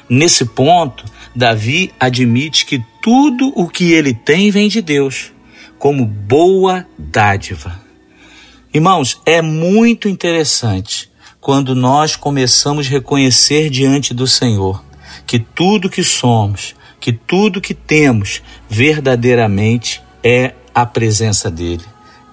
Nesse 0.09 0.45
ponto, 0.45 1.03
Davi 1.35 1.93
admite 1.99 2.65
que 2.65 2.83
tudo 3.01 3.51
o 3.55 3.67
que 3.67 3.91
ele 3.91 4.13
tem 4.13 4.51
vem 4.51 4.69
de 4.69 4.81
Deus, 4.81 5.31
como 5.81 6.05
boa 6.05 6.85
dádiva. 6.95 7.81
Irmãos, 8.71 9.19
é 9.25 9.41
muito 9.41 10.07
interessante 10.07 11.11
quando 11.39 11.73
nós 11.73 12.15
começamos 12.15 12.85
a 12.85 12.89
reconhecer 12.91 13.67
diante 13.71 14.13
do 14.13 14.27
Senhor 14.27 14.85
que 15.25 15.39
tudo 15.39 15.89
que 15.89 16.03
somos, 16.03 16.75
que 16.99 17.11
tudo 17.11 17.59
que 17.59 17.73
temos 17.73 18.43
verdadeiramente 18.69 20.03
é 20.23 20.53
a 20.71 20.85
presença 20.85 21.49
dele, 21.49 21.83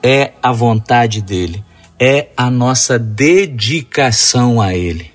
é 0.02 0.34
a 0.42 0.52
vontade 0.52 1.22
dele, 1.22 1.64
é 1.98 2.28
a 2.36 2.50
nossa 2.50 2.98
dedicação 2.98 4.60
a 4.60 4.76
ele. 4.76 5.10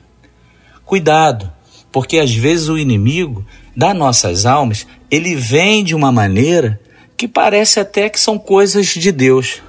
Cuidado, 0.83 1.53
porque 1.91 2.17
às 2.17 2.33
vezes 2.33 2.67
o 2.67 2.79
inimigo 2.79 3.45
das 3.77 3.95
nossas 3.95 4.47
almas, 4.47 4.87
ele 5.11 5.35
vem 5.35 5.83
de 5.83 5.93
uma 5.93 6.11
maneira 6.11 6.81
que 7.17 7.27
parece 7.27 7.79
até 7.79 8.09
que 8.09 8.19
são 8.19 8.37
coisas 8.37 8.87
de 8.87 9.11
Deus. 9.11 9.61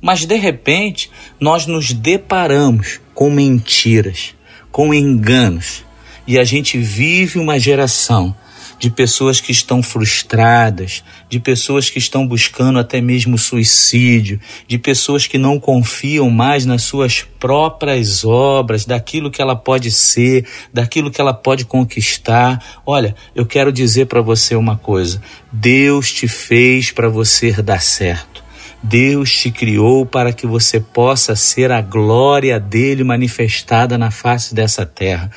Mas 0.00 0.24
de 0.24 0.36
repente, 0.36 1.10
nós 1.38 1.66
nos 1.66 1.92
deparamos 1.92 3.00
com 3.14 3.30
mentiras, 3.30 4.34
com 4.70 4.94
enganos, 4.94 5.84
e 6.26 6.38
a 6.38 6.44
gente 6.44 6.78
vive 6.78 7.38
uma 7.38 7.58
geração 7.58 8.34
de 8.80 8.88
pessoas 8.90 9.42
que 9.42 9.52
estão 9.52 9.82
frustradas, 9.82 11.04
de 11.28 11.38
pessoas 11.38 11.90
que 11.90 11.98
estão 11.98 12.26
buscando 12.26 12.78
até 12.78 12.98
mesmo 12.98 13.36
suicídio, 13.36 14.40
de 14.66 14.78
pessoas 14.78 15.26
que 15.26 15.36
não 15.36 15.60
confiam 15.60 16.30
mais 16.30 16.64
nas 16.64 16.82
suas 16.82 17.20
próprias 17.38 18.24
obras, 18.24 18.86
daquilo 18.86 19.30
que 19.30 19.42
ela 19.42 19.54
pode 19.54 19.90
ser, 19.90 20.46
daquilo 20.72 21.10
que 21.10 21.20
ela 21.20 21.34
pode 21.34 21.66
conquistar. 21.66 22.80
Olha, 22.86 23.14
eu 23.36 23.44
quero 23.44 23.70
dizer 23.70 24.06
para 24.06 24.22
você 24.22 24.56
uma 24.56 24.78
coisa: 24.78 25.20
Deus 25.52 26.10
te 26.10 26.26
fez 26.26 26.90
para 26.90 27.10
você 27.10 27.52
dar 27.62 27.82
certo. 27.82 28.42
Deus 28.82 29.30
te 29.30 29.50
criou 29.50 30.06
para 30.06 30.32
que 30.32 30.46
você 30.46 30.80
possa 30.80 31.36
ser 31.36 31.70
a 31.70 31.82
glória 31.82 32.58
dele 32.58 33.04
manifestada 33.04 33.98
na 33.98 34.10
face 34.10 34.54
dessa 34.54 34.86
terra. 34.86 35.30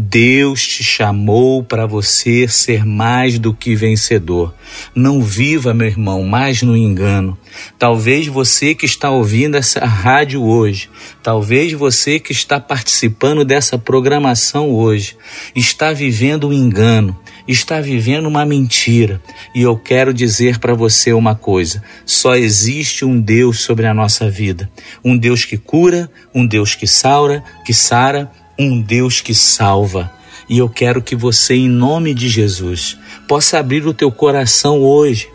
Deus 0.00 0.64
te 0.64 0.84
chamou 0.84 1.60
para 1.60 1.84
você 1.84 2.46
ser 2.46 2.86
mais 2.86 3.36
do 3.36 3.52
que 3.52 3.74
vencedor. 3.74 4.54
Não 4.94 5.20
viva, 5.20 5.74
meu 5.74 5.88
irmão, 5.88 6.22
mais 6.22 6.62
no 6.62 6.76
engano. 6.76 7.36
Talvez 7.76 8.28
você 8.28 8.76
que 8.76 8.86
está 8.86 9.10
ouvindo 9.10 9.56
essa 9.56 9.84
rádio 9.84 10.40
hoje, 10.40 10.88
talvez 11.20 11.72
você 11.72 12.20
que 12.20 12.30
está 12.30 12.60
participando 12.60 13.44
dessa 13.44 13.76
programação 13.76 14.70
hoje, 14.70 15.16
está 15.52 15.92
vivendo 15.92 16.46
um 16.46 16.52
engano, 16.52 17.18
está 17.48 17.80
vivendo 17.80 18.26
uma 18.26 18.44
mentira. 18.44 19.20
E 19.52 19.62
eu 19.62 19.76
quero 19.76 20.14
dizer 20.14 20.60
para 20.60 20.74
você 20.74 21.12
uma 21.12 21.34
coisa: 21.34 21.82
só 22.06 22.36
existe 22.36 23.04
um 23.04 23.20
Deus 23.20 23.62
sobre 23.62 23.84
a 23.88 23.92
nossa 23.92 24.30
vida. 24.30 24.70
Um 25.04 25.18
Deus 25.18 25.44
que 25.44 25.58
cura, 25.58 26.08
um 26.32 26.46
Deus 26.46 26.76
que 26.76 26.86
saura, 26.86 27.42
que 27.64 27.74
sara, 27.74 28.30
um 28.58 28.80
Deus 28.80 29.20
que 29.20 29.34
salva. 29.34 30.12
E 30.48 30.58
eu 30.58 30.68
quero 30.68 31.02
que 31.02 31.14
você, 31.14 31.54
em 31.54 31.68
nome 31.68 32.14
de 32.14 32.28
Jesus, 32.28 32.98
possa 33.26 33.58
abrir 33.58 33.86
o 33.86 33.94
teu 33.94 34.10
coração 34.10 34.80
hoje 34.80 35.28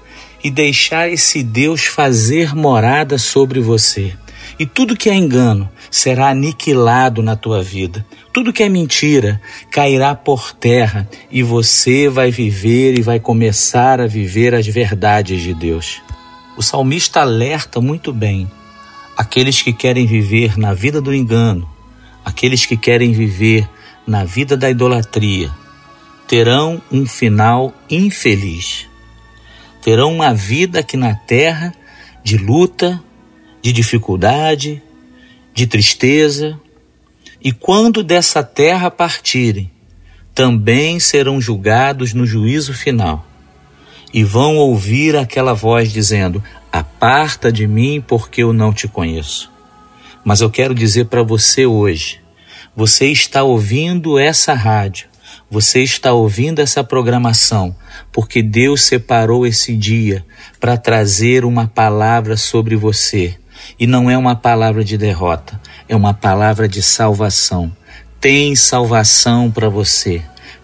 e 0.44 0.52
deixar 0.52 1.10
esse 1.10 1.42
Deus 1.42 1.86
fazer 1.86 2.56
morada 2.56 3.18
sobre 3.18 3.60
você. 3.60 4.14
E 4.60 4.66
tudo 4.66 4.98
que 4.98 5.10
é 5.10 5.14
engano 5.14 5.70
será 5.90 6.30
aniquilado 6.30 7.24
na 7.24 7.36
tua 7.36 7.64
vida. 7.64 8.06
Tudo 8.34 8.52
que 8.52 8.64
é 8.64 8.70
mentira 8.70 9.42
cairá 9.72 10.14
por 10.16 10.54
terra 10.54 11.08
e 11.32 11.42
você 11.42 12.10
vai 12.10 12.30
viver 12.30 12.98
e 12.98 13.02
vai 13.02 13.20
começar 13.20 14.02
a 14.02 14.08
viver 14.08 14.54
as 14.54 14.68
verdades 14.68 15.42
de 15.42 15.54
Deus. 15.54 16.02
O 16.58 16.62
salmista 16.62 17.22
alerta 17.22 17.80
muito 17.80 18.12
bem 18.12 18.50
aqueles 19.16 19.62
que 19.62 19.72
querem 19.72 20.06
viver 20.06 20.58
na 20.58 20.74
vida 20.74 21.00
do 21.00 21.14
engano, 21.14 21.70
aqueles 22.24 22.66
que 22.66 22.78
querem 22.78 23.12
viver 23.12 23.68
na 24.06 24.24
vida 24.24 24.56
da 24.58 24.70
idolatria, 24.70 25.52
terão 26.28 26.82
um 26.92 27.06
final 27.06 27.74
infeliz. 27.90 28.88
Terão 29.82 30.14
uma 30.14 30.34
vida 30.34 30.80
aqui 30.80 30.96
na 30.98 31.14
terra 31.14 31.74
de 32.24 32.38
luta, 32.38 33.04
de 33.62 33.72
dificuldade, 33.72 34.82
de 35.54 35.68
tristeza. 35.68 36.60
E 37.42 37.52
quando 37.52 38.04
dessa 38.04 38.42
terra 38.42 38.90
partirem, 38.90 39.70
também 40.34 41.00
serão 41.00 41.40
julgados 41.40 42.14
no 42.14 42.26
juízo 42.26 42.74
final. 42.74 43.26
E 44.14 44.24
vão 44.24 44.58
ouvir 44.58 45.16
aquela 45.16 45.54
voz 45.54 45.92
dizendo: 45.92 46.44
Aparta 46.72 47.52
de 47.52 47.68
mim, 47.68 48.04
porque 48.06 48.42
eu 48.42 48.54
não 48.54 48.74
te 48.74 48.88
conheço. 48.88 49.53
Mas 50.24 50.42
eu 50.42 50.50
quero 50.50 50.74
dizer 50.74 51.06
para 51.06 51.24
você 51.24 51.66
hoje: 51.66 52.22
você 52.76 53.08
está 53.08 53.44
ouvindo 53.44 54.18
essa 54.18 54.54
rádio, 54.54 55.08
você 55.50 55.82
está 55.82 56.14
ouvindo 56.14 56.60
essa 56.60 56.84
programação, 56.84 57.76
porque 58.12 58.42
Deus 58.42 58.82
separou 58.82 59.46
esse 59.46 59.76
dia 59.76 60.26
para 60.60 60.78
trazer 60.78 61.46
uma 61.46 61.68
palavra 61.68 62.38
sobre 62.38 62.76
você. 62.76 63.38
E 63.80 63.86
não 63.86 64.10
é 64.10 64.18
uma 64.18 64.36
palavra 64.36 64.84
de 64.84 64.98
derrota, 64.98 65.60
é 65.88 65.96
uma 65.96 66.14
palavra 66.14 66.68
de 66.68 66.82
salvação. 66.82 67.72
Tem 68.20 68.56
salvação 68.56 69.52
para 69.52 69.70
você, 69.70 70.22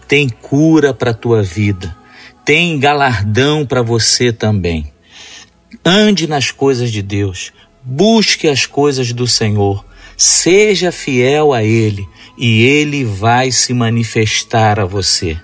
tem 0.08 0.28
cura 0.28 0.92
para 0.92 1.10
a 1.12 1.14
tua 1.14 1.42
vida, 1.42 1.96
tem 2.44 2.78
galardão 2.78 3.64
para 3.64 3.82
você 3.82 4.32
também. 4.32 4.92
Ande 5.84 6.26
nas 6.26 6.50
coisas 6.50 6.90
de 6.90 7.00
Deus, 7.00 7.52
Busque 7.82 8.46
as 8.46 8.66
coisas 8.66 9.12
do 9.12 9.26
Senhor, 9.26 9.84
seja 10.16 10.92
fiel 10.92 11.52
a 11.54 11.62
Ele 11.62 12.06
e 12.36 12.62
Ele 12.62 13.04
vai 13.04 13.50
se 13.50 13.72
manifestar 13.72 14.78
a 14.78 14.84
você. 14.84 15.38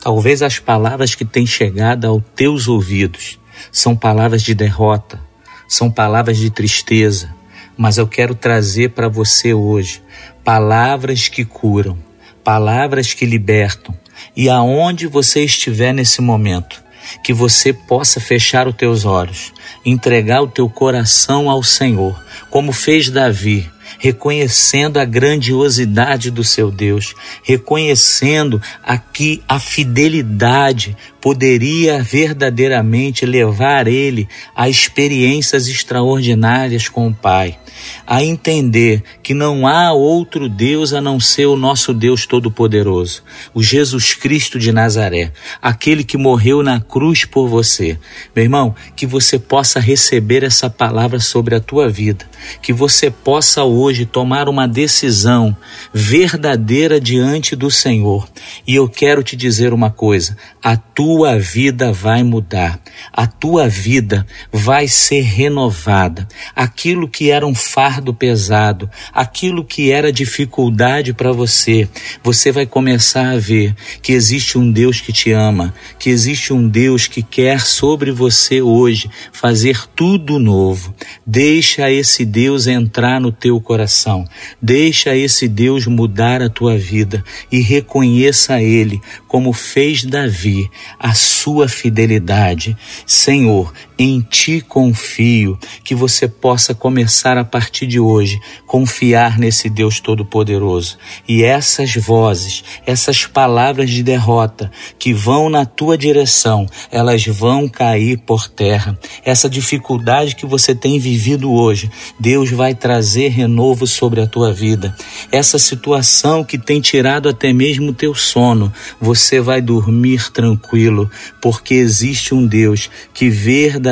Talvez 0.00 0.42
as 0.42 0.58
palavras 0.58 1.14
que 1.14 1.24
têm 1.24 1.44
chegado 1.44 2.06
aos 2.06 2.22
teus 2.34 2.68
ouvidos 2.68 3.38
são 3.70 3.96
palavras 3.96 4.42
de 4.42 4.54
derrota, 4.54 5.20
são 5.68 5.90
palavras 5.90 6.38
de 6.38 6.50
tristeza, 6.50 7.34
mas 7.76 7.98
eu 7.98 8.06
quero 8.06 8.34
trazer 8.34 8.90
para 8.90 9.08
você 9.08 9.52
hoje 9.52 10.02
palavras 10.44 11.26
que 11.26 11.44
curam, 11.44 11.98
palavras 12.44 13.14
que 13.14 13.26
libertam. 13.26 13.96
E 14.36 14.48
aonde 14.48 15.06
você 15.06 15.44
estiver 15.44 15.92
nesse 15.92 16.20
momento, 16.20 16.82
que 17.22 17.32
você 17.32 17.72
possa 17.72 18.20
fechar 18.20 18.66
os 18.66 18.74
teus 18.74 19.04
olhos, 19.04 19.52
entregar 19.84 20.42
o 20.42 20.48
teu 20.48 20.68
coração 20.68 21.48
ao 21.48 21.62
Senhor, 21.62 22.22
como 22.50 22.72
fez 22.72 23.08
Davi, 23.08 23.70
reconhecendo 23.98 24.98
a 24.98 25.04
grandiosidade 25.04 26.30
do 26.30 26.42
seu 26.42 26.70
Deus, 26.70 27.14
reconhecendo 27.42 28.60
aqui 28.82 29.42
a 29.48 29.58
fidelidade 29.58 30.96
poderia 31.22 32.02
verdadeiramente 32.02 33.24
levar 33.24 33.86
ele 33.86 34.28
a 34.56 34.68
experiências 34.68 35.68
extraordinárias 35.68 36.88
com 36.88 37.06
o 37.06 37.14
Pai, 37.14 37.56
a 38.04 38.24
entender 38.24 39.04
que 39.22 39.32
não 39.32 39.64
há 39.64 39.92
outro 39.92 40.48
Deus 40.48 40.92
a 40.92 41.00
não 41.00 41.20
ser 41.20 41.46
o 41.46 41.56
nosso 41.56 41.94
Deus 41.94 42.26
Todo-Poderoso, 42.26 43.22
o 43.54 43.62
Jesus 43.62 44.14
Cristo 44.14 44.58
de 44.58 44.72
Nazaré, 44.72 45.32
aquele 45.62 46.02
que 46.02 46.16
morreu 46.16 46.60
na 46.60 46.80
cruz 46.80 47.24
por 47.24 47.46
você. 47.46 47.96
Meu 48.34 48.44
irmão, 48.44 48.74
que 48.96 49.06
você 49.06 49.38
possa 49.38 49.78
receber 49.78 50.42
essa 50.42 50.68
palavra 50.68 51.20
sobre 51.20 51.54
a 51.54 51.60
tua 51.60 51.88
vida, 51.88 52.26
que 52.60 52.72
você 52.72 53.12
possa 53.12 53.62
hoje 53.62 54.04
tomar 54.04 54.48
uma 54.48 54.66
decisão 54.66 55.56
verdadeira 55.94 57.00
diante 57.00 57.54
do 57.54 57.70
Senhor. 57.70 58.28
E 58.66 58.74
eu 58.74 58.88
quero 58.88 59.22
te 59.22 59.36
dizer 59.36 59.72
uma 59.72 59.90
coisa: 59.90 60.36
a 60.60 60.76
tua 60.76 61.11
vida 61.38 61.92
vai 61.92 62.22
mudar, 62.22 62.80
a 63.12 63.26
tua 63.26 63.68
vida 63.68 64.26
vai 64.52 64.88
ser 64.88 65.22
renovada. 65.22 66.26
Aquilo 66.54 67.08
que 67.08 67.30
era 67.30 67.46
um 67.46 67.54
fardo 67.54 68.14
pesado, 68.14 68.90
aquilo 69.12 69.64
que 69.64 69.90
era 69.90 70.12
dificuldade 70.12 71.12
para 71.12 71.32
você, 71.32 71.88
você 72.22 72.52
vai 72.52 72.66
começar 72.66 73.30
a 73.30 73.38
ver 73.38 73.74
que 74.00 74.12
existe 74.12 74.58
um 74.58 74.70
Deus 74.70 75.00
que 75.00 75.12
te 75.12 75.32
ama, 75.32 75.74
que 75.98 76.10
existe 76.10 76.52
um 76.52 76.68
Deus 76.68 77.06
que 77.06 77.22
quer 77.22 77.60
sobre 77.60 78.10
você 78.10 78.62
hoje 78.62 79.10
fazer 79.32 79.86
tudo 79.94 80.38
novo. 80.38 80.94
Deixa 81.26 81.90
esse 81.90 82.24
Deus 82.24 82.66
entrar 82.66 83.20
no 83.20 83.32
teu 83.32 83.60
coração. 83.60 84.24
Deixa 84.60 85.16
esse 85.16 85.48
Deus 85.48 85.86
mudar 85.86 86.42
a 86.42 86.48
tua 86.48 86.76
vida 86.76 87.24
e 87.50 87.60
reconheça 87.60 88.60
Ele 88.62 89.00
como 89.32 89.52
fez 89.52 90.04
Davi, 90.04 90.70
a 91.02 91.14
sua 91.14 91.68
fidelidade. 91.68 92.76
Senhor, 93.04 93.72
em 93.98 94.20
ti 94.20 94.60
confio, 94.60 95.58
que 95.84 95.94
você 95.94 96.26
possa 96.26 96.74
começar 96.74 97.36
a 97.36 97.44
partir 97.44 97.86
de 97.86 98.00
hoje 98.00 98.40
confiar 98.66 99.38
nesse 99.38 99.68
Deus 99.68 100.00
Todo-Poderoso. 100.00 100.98
E 101.28 101.42
essas 101.42 101.94
vozes, 101.94 102.64
essas 102.86 103.26
palavras 103.26 103.90
de 103.90 104.02
derrota 104.02 104.70
que 104.98 105.12
vão 105.12 105.48
na 105.48 105.64
tua 105.64 105.96
direção, 105.96 106.66
elas 106.90 107.24
vão 107.26 107.68
cair 107.68 108.18
por 108.18 108.48
terra. 108.48 108.98
Essa 109.24 109.48
dificuldade 109.48 110.34
que 110.34 110.46
você 110.46 110.74
tem 110.74 110.98
vivido 110.98 111.52
hoje, 111.52 111.90
Deus 112.18 112.50
vai 112.50 112.74
trazer 112.74 113.28
renovo 113.28 113.86
sobre 113.86 114.20
a 114.20 114.26
tua 114.26 114.52
vida. 114.52 114.96
Essa 115.30 115.58
situação 115.58 116.42
que 116.42 116.58
tem 116.58 116.80
tirado 116.80 117.28
até 117.28 117.52
mesmo 117.52 117.90
o 117.90 117.94
teu 117.94 118.14
sono, 118.14 118.72
você 119.00 119.40
vai 119.40 119.60
dormir 119.60 120.32
tranquilo, 120.32 121.10
porque 121.40 121.74
existe 121.74 122.34
um 122.34 122.46
Deus 122.46 122.90
que 123.12 123.28
verdadeiramente 123.28 123.91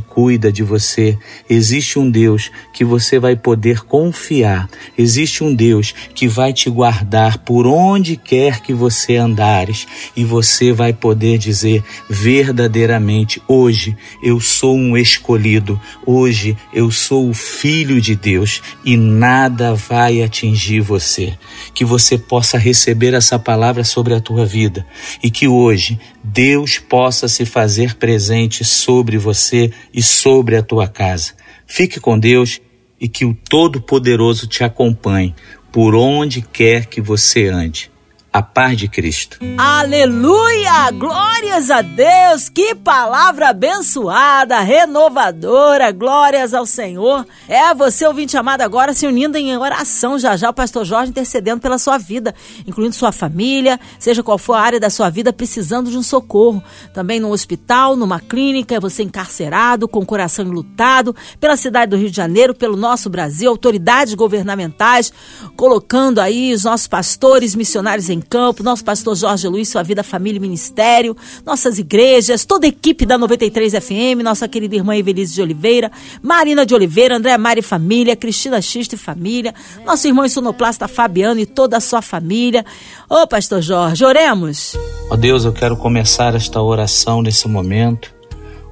cuida 0.00 0.50
de 0.50 0.62
você. 0.62 1.18
Existe 1.48 1.98
um 1.98 2.10
Deus 2.10 2.50
que 2.72 2.84
você 2.84 3.18
vai 3.18 3.36
poder 3.36 3.84
confiar. 3.84 4.68
Existe 4.96 5.44
um 5.44 5.54
Deus 5.54 5.94
que 6.14 6.26
vai 6.26 6.52
te 6.52 6.70
guardar 6.70 7.38
por 7.38 7.66
onde 7.66 8.16
quer 8.16 8.60
que 8.60 8.72
você 8.72 9.16
andares 9.16 9.86
e 10.16 10.24
você 10.24 10.72
vai 10.72 10.92
poder 10.92 11.38
dizer 11.38 11.82
verdadeiramente: 12.08 13.40
hoje 13.46 13.96
eu 14.22 14.40
sou 14.40 14.76
um 14.76 14.96
escolhido, 14.96 15.80
hoje 16.06 16.56
eu 16.72 16.90
sou 16.90 17.28
o 17.28 17.34
filho 17.34 18.00
de 18.00 18.14
Deus 18.16 18.62
e 18.84 18.96
nada 18.96 19.74
vai 19.74 20.22
atingir 20.22 20.80
você. 20.80 21.34
Que 21.74 21.84
você 21.84 22.18
possa 22.18 22.58
receber 22.58 23.14
essa 23.14 23.38
palavra 23.38 23.84
sobre 23.84 24.14
a 24.14 24.20
tua 24.20 24.46
vida 24.46 24.86
e 25.22 25.30
que 25.30 25.46
hoje 25.46 25.98
Deus 26.22 26.78
possa 26.78 27.28
se 27.28 27.44
fazer 27.44 27.94
presente 27.96 28.64
sobre 28.64 29.03
você 29.18 29.70
e 29.92 30.02
sobre 30.02 30.56
a 30.56 30.62
tua 30.62 30.88
casa. 30.88 31.32
Fique 31.66 32.00
com 32.00 32.18
Deus 32.18 32.60
e 33.00 33.08
que 33.08 33.24
o 33.24 33.34
Todo-Poderoso 33.34 34.46
te 34.46 34.64
acompanhe 34.64 35.34
por 35.72 35.94
onde 35.94 36.40
quer 36.40 36.86
que 36.86 37.00
você 37.00 37.48
ande 37.48 37.93
a 38.34 38.42
paz 38.42 38.76
de 38.76 38.88
Cristo. 38.88 39.38
Aleluia! 39.56 40.90
Glórias 40.90 41.70
a 41.70 41.82
Deus! 41.82 42.48
Que 42.48 42.74
palavra 42.74 43.50
abençoada, 43.50 44.58
renovadora. 44.58 45.92
Glórias 45.92 46.52
ao 46.52 46.66
Senhor. 46.66 47.24
É 47.46 47.72
você, 47.72 48.04
ouvinte 48.04 48.36
amado, 48.36 48.62
agora 48.62 48.92
se 48.92 49.06
unindo 49.06 49.38
em 49.38 49.56
oração. 49.56 50.18
Já 50.18 50.36
já 50.36 50.50
o 50.50 50.52
pastor 50.52 50.84
Jorge 50.84 51.10
intercedendo 51.10 51.60
pela 51.60 51.78
sua 51.78 51.96
vida, 51.96 52.34
incluindo 52.66 52.92
sua 52.96 53.12
família, 53.12 53.78
seja 54.00 54.20
qual 54.20 54.36
for 54.36 54.54
a 54.54 54.62
área 54.62 54.80
da 54.80 54.90
sua 54.90 55.08
vida, 55.10 55.32
precisando 55.32 55.88
de 55.88 55.96
um 55.96 56.02
socorro. 56.02 56.60
Também 56.92 57.20
no 57.20 57.30
hospital, 57.30 57.94
numa 57.94 58.18
clínica, 58.18 58.80
você 58.80 59.04
encarcerado, 59.04 59.86
com 59.86 60.00
o 60.00 60.06
coração 60.06 60.44
enlutado, 60.44 61.14
pela 61.38 61.56
cidade 61.56 61.90
do 61.90 61.96
Rio 61.96 62.10
de 62.10 62.16
Janeiro, 62.16 62.52
pelo 62.52 62.76
nosso 62.76 63.08
Brasil, 63.08 63.48
autoridades 63.48 64.14
governamentais, 64.14 65.12
colocando 65.56 66.18
aí 66.18 66.52
os 66.52 66.64
nossos 66.64 66.88
pastores, 66.88 67.54
missionários 67.54 68.10
em 68.10 68.23
campo, 68.24 68.62
nosso 68.62 68.84
pastor 68.84 69.14
Jorge 69.14 69.46
Luiz, 69.46 69.68
sua 69.68 69.82
vida, 69.82 70.02
família 70.02 70.38
e 70.38 70.40
ministério, 70.40 71.16
nossas 71.44 71.78
igrejas, 71.78 72.44
toda 72.44 72.66
a 72.66 72.68
equipe 72.68 73.06
da 73.06 73.16
93 73.16 73.72
FM, 73.74 74.22
nossa 74.22 74.48
querida 74.48 74.74
irmã 74.74 74.96
Evelise 74.96 75.34
de 75.34 75.42
Oliveira, 75.42 75.90
Marina 76.22 76.66
de 76.66 76.74
Oliveira, 76.74 77.16
André 77.16 77.36
Mari 77.38 77.62
Família, 77.62 78.16
Cristina 78.16 78.60
Xista 78.60 78.94
e 78.94 78.98
Família, 78.98 79.54
nosso 79.84 80.06
irmão 80.06 80.28
sonoplasta 80.28 80.88
Fabiano 80.88 81.40
e 81.40 81.46
toda 81.46 81.76
a 81.76 81.80
sua 81.80 82.02
família. 82.02 82.64
Ô, 83.08 83.26
pastor 83.26 83.60
Jorge, 83.62 84.04
oremos. 84.04 84.76
Ó 85.10 85.16
Deus, 85.16 85.44
eu 85.44 85.52
quero 85.52 85.76
começar 85.76 86.34
esta 86.34 86.60
oração 86.60 87.22
nesse 87.22 87.46
momento, 87.46 88.12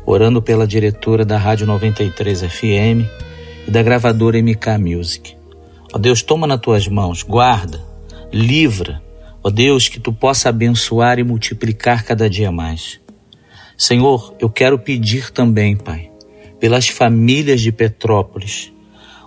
orando 0.04 0.42
pela 0.42 0.66
diretora 0.66 1.24
da 1.24 1.38
Rádio 1.38 1.66
93 1.66 2.42
FM 2.42 3.06
e 3.66 3.70
da 3.70 3.82
gravadora 3.82 4.40
MK 4.42 4.78
Music. 4.78 5.36
Ó 5.92 5.98
Deus, 5.98 6.22
toma 6.22 6.46
nas 6.46 6.60
tuas 6.60 6.88
mãos, 6.88 7.22
guarda, 7.22 7.80
livra, 8.32 9.02
Ó 9.44 9.50
Deus, 9.50 9.88
que 9.88 9.98
tu 9.98 10.12
possa 10.12 10.48
abençoar 10.48 11.18
e 11.18 11.24
multiplicar 11.24 12.04
cada 12.04 12.30
dia 12.30 12.52
mais. 12.52 13.00
Senhor, 13.76 14.34
eu 14.38 14.48
quero 14.48 14.78
pedir 14.78 15.32
também, 15.32 15.76
Pai, 15.76 16.10
pelas 16.60 16.88
famílias 16.88 17.60
de 17.60 17.72
Petrópolis. 17.72 18.72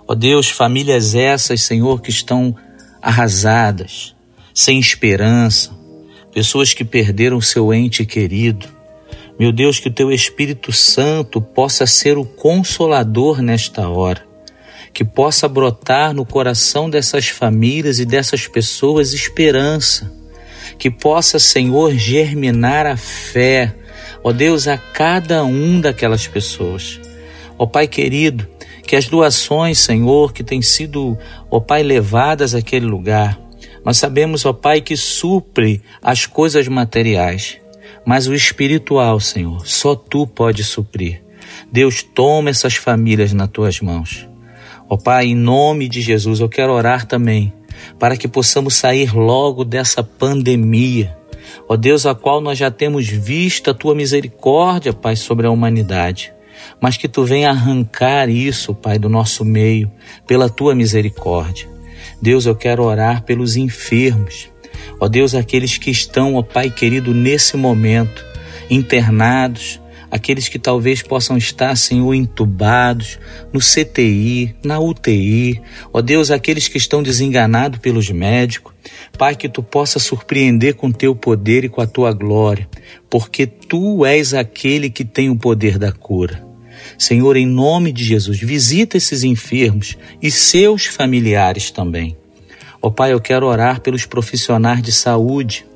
Ó 0.08 0.14
Deus, 0.14 0.48
famílias 0.48 1.14
essas, 1.14 1.60
Senhor, 1.62 2.00
que 2.00 2.08
estão 2.08 2.56
arrasadas, 3.02 4.16
sem 4.54 4.78
esperança, 4.78 5.78
pessoas 6.32 6.72
que 6.72 6.84
perderam 6.84 7.40
seu 7.40 7.74
ente 7.74 8.06
querido. 8.06 8.66
Meu 9.38 9.52
Deus, 9.52 9.78
que 9.78 9.88
o 9.88 9.92
teu 9.92 10.10
Espírito 10.10 10.72
Santo 10.72 11.42
possa 11.42 11.86
ser 11.86 12.16
o 12.16 12.24
consolador 12.24 13.42
nesta 13.42 13.86
hora 13.86 14.25
que 14.96 15.04
possa 15.04 15.46
brotar 15.46 16.14
no 16.14 16.24
coração 16.24 16.88
dessas 16.88 17.28
famílias 17.28 17.98
e 17.98 18.06
dessas 18.06 18.46
pessoas 18.46 19.12
esperança, 19.12 20.10
que 20.78 20.90
possa, 20.90 21.38
Senhor, 21.38 21.92
germinar 21.92 22.86
a 22.86 22.96
fé, 22.96 23.76
ó 24.24 24.32
Deus, 24.32 24.66
a 24.66 24.78
cada 24.78 25.44
um 25.44 25.82
daquelas 25.82 26.26
pessoas. 26.26 26.98
Ó 27.58 27.66
Pai 27.66 27.86
querido, 27.86 28.48
que 28.86 28.96
as 28.96 29.04
doações, 29.06 29.80
Senhor, 29.80 30.32
que 30.32 30.42
têm 30.42 30.62
sido, 30.62 31.18
ó 31.50 31.60
Pai, 31.60 31.82
levadas 31.82 32.54
àquele 32.54 32.86
lugar, 32.86 33.38
nós 33.84 33.98
sabemos, 33.98 34.46
ó 34.46 34.54
Pai, 34.54 34.80
que 34.80 34.96
supre 34.96 35.82
as 36.02 36.24
coisas 36.24 36.66
materiais, 36.68 37.58
mas 38.02 38.28
o 38.28 38.34
espiritual, 38.34 39.20
Senhor, 39.20 39.66
só 39.66 39.94
Tu 39.94 40.26
pode 40.26 40.64
suprir. 40.64 41.22
Deus, 41.70 42.02
toma 42.02 42.48
essas 42.48 42.76
famílias 42.76 43.34
nas 43.34 43.50
Tuas 43.50 43.78
mãos. 43.78 44.26
Ó 44.88 44.94
oh, 44.94 44.98
Pai, 44.98 45.26
em 45.26 45.34
nome 45.34 45.88
de 45.88 46.00
Jesus, 46.00 46.38
eu 46.38 46.48
quero 46.48 46.72
orar 46.72 47.06
também 47.06 47.52
para 47.98 48.16
que 48.16 48.28
possamos 48.28 48.74
sair 48.74 49.14
logo 49.14 49.64
dessa 49.64 50.02
pandemia. 50.02 51.16
Ó 51.68 51.74
oh 51.74 51.76
Deus, 51.76 52.06
a 52.06 52.14
qual 52.14 52.40
nós 52.40 52.56
já 52.56 52.70
temos 52.70 53.08
visto 53.08 53.70
a 53.70 53.74
tua 53.74 53.94
misericórdia, 53.94 54.92
Pai, 54.92 55.16
sobre 55.16 55.46
a 55.46 55.50
humanidade. 55.50 56.32
Mas 56.80 56.96
que 56.96 57.08
tu 57.08 57.24
venha 57.24 57.50
arrancar 57.50 58.28
isso, 58.28 58.74
Pai, 58.74 58.98
do 58.98 59.08
nosso 59.08 59.44
meio, 59.44 59.90
pela 60.26 60.48
tua 60.48 60.74
misericórdia. 60.74 61.68
Deus, 62.22 62.46
eu 62.46 62.54
quero 62.54 62.84
orar 62.84 63.24
pelos 63.24 63.56
enfermos. 63.56 64.48
Ó 65.00 65.08
Deus, 65.08 65.34
aqueles 65.34 65.76
que 65.76 65.90
estão, 65.90 66.36
ó 66.36 66.42
Pai 66.42 66.70
querido, 66.70 67.12
nesse 67.12 67.56
momento, 67.56 68.24
internados, 68.70 69.80
aqueles 70.16 70.48
que 70.48 70.58
talvez 70.58 71.02
possam 71.02 71.36
estar, 71.36 71.76
Senhor, 71.76 72.14
entubados, 72.14 73.18
no 73.52 73.60
CTI, 73.60 74.56
na 74.64 74.80
UTI, 74.80 75.60
ó 75.92 76.00
Deus, 76.00 76.30
aqueles 76.30 76.68
que 76.68 76.78
estão 76.78 77.02
desenganados 77.02 77.78
pelos 77.78 78.10
médicos. 78.10 78.74
Pai, 79.16 79.36
que 79.36 79.48
tu 79.48 79.62
possa 79.62 79.98
surpreender 79.98 80.74
com 80.74 80.90
teu 80.90 81.14
poder 81.14 81.64
e 81.64 81.68
com 81.68 81.80
a 81.80 81.86
tua 81.86 82.12
glória, 82.12 82.68
porque 83.10 83.46
tu 83.46 84.04
és 84.04 84.34
aquele 84.34 84.90
que 84.90 85.04
tem 85.04 85.30
o 85.30 85.36
poder 85.36 85.78
da 85.78 85.92
cura. 85.92 86.44
Senhor, 86.98 87.36
em 87.36 87.46
nome 87.46 87.92
de 87.92 88.04
Jesus, 88.04 88.38
visita 88.38 88.96
esses 88.96 89.22
enfermos 89.22 89.96
e 90.22 90.30
seus 90.30 90.86
familiares 90.86 91.70
também. 91.70 92.16
Ó 92.80 92.90
Pai, 92.90 93.12
eu 93.12 93.20
quero 93.20 93.46
orar 93.46 93.80
pelos 93.80 94.06
profissionais 94.06 94.82
de 94.82 94.92
saúde, 94.92 95.66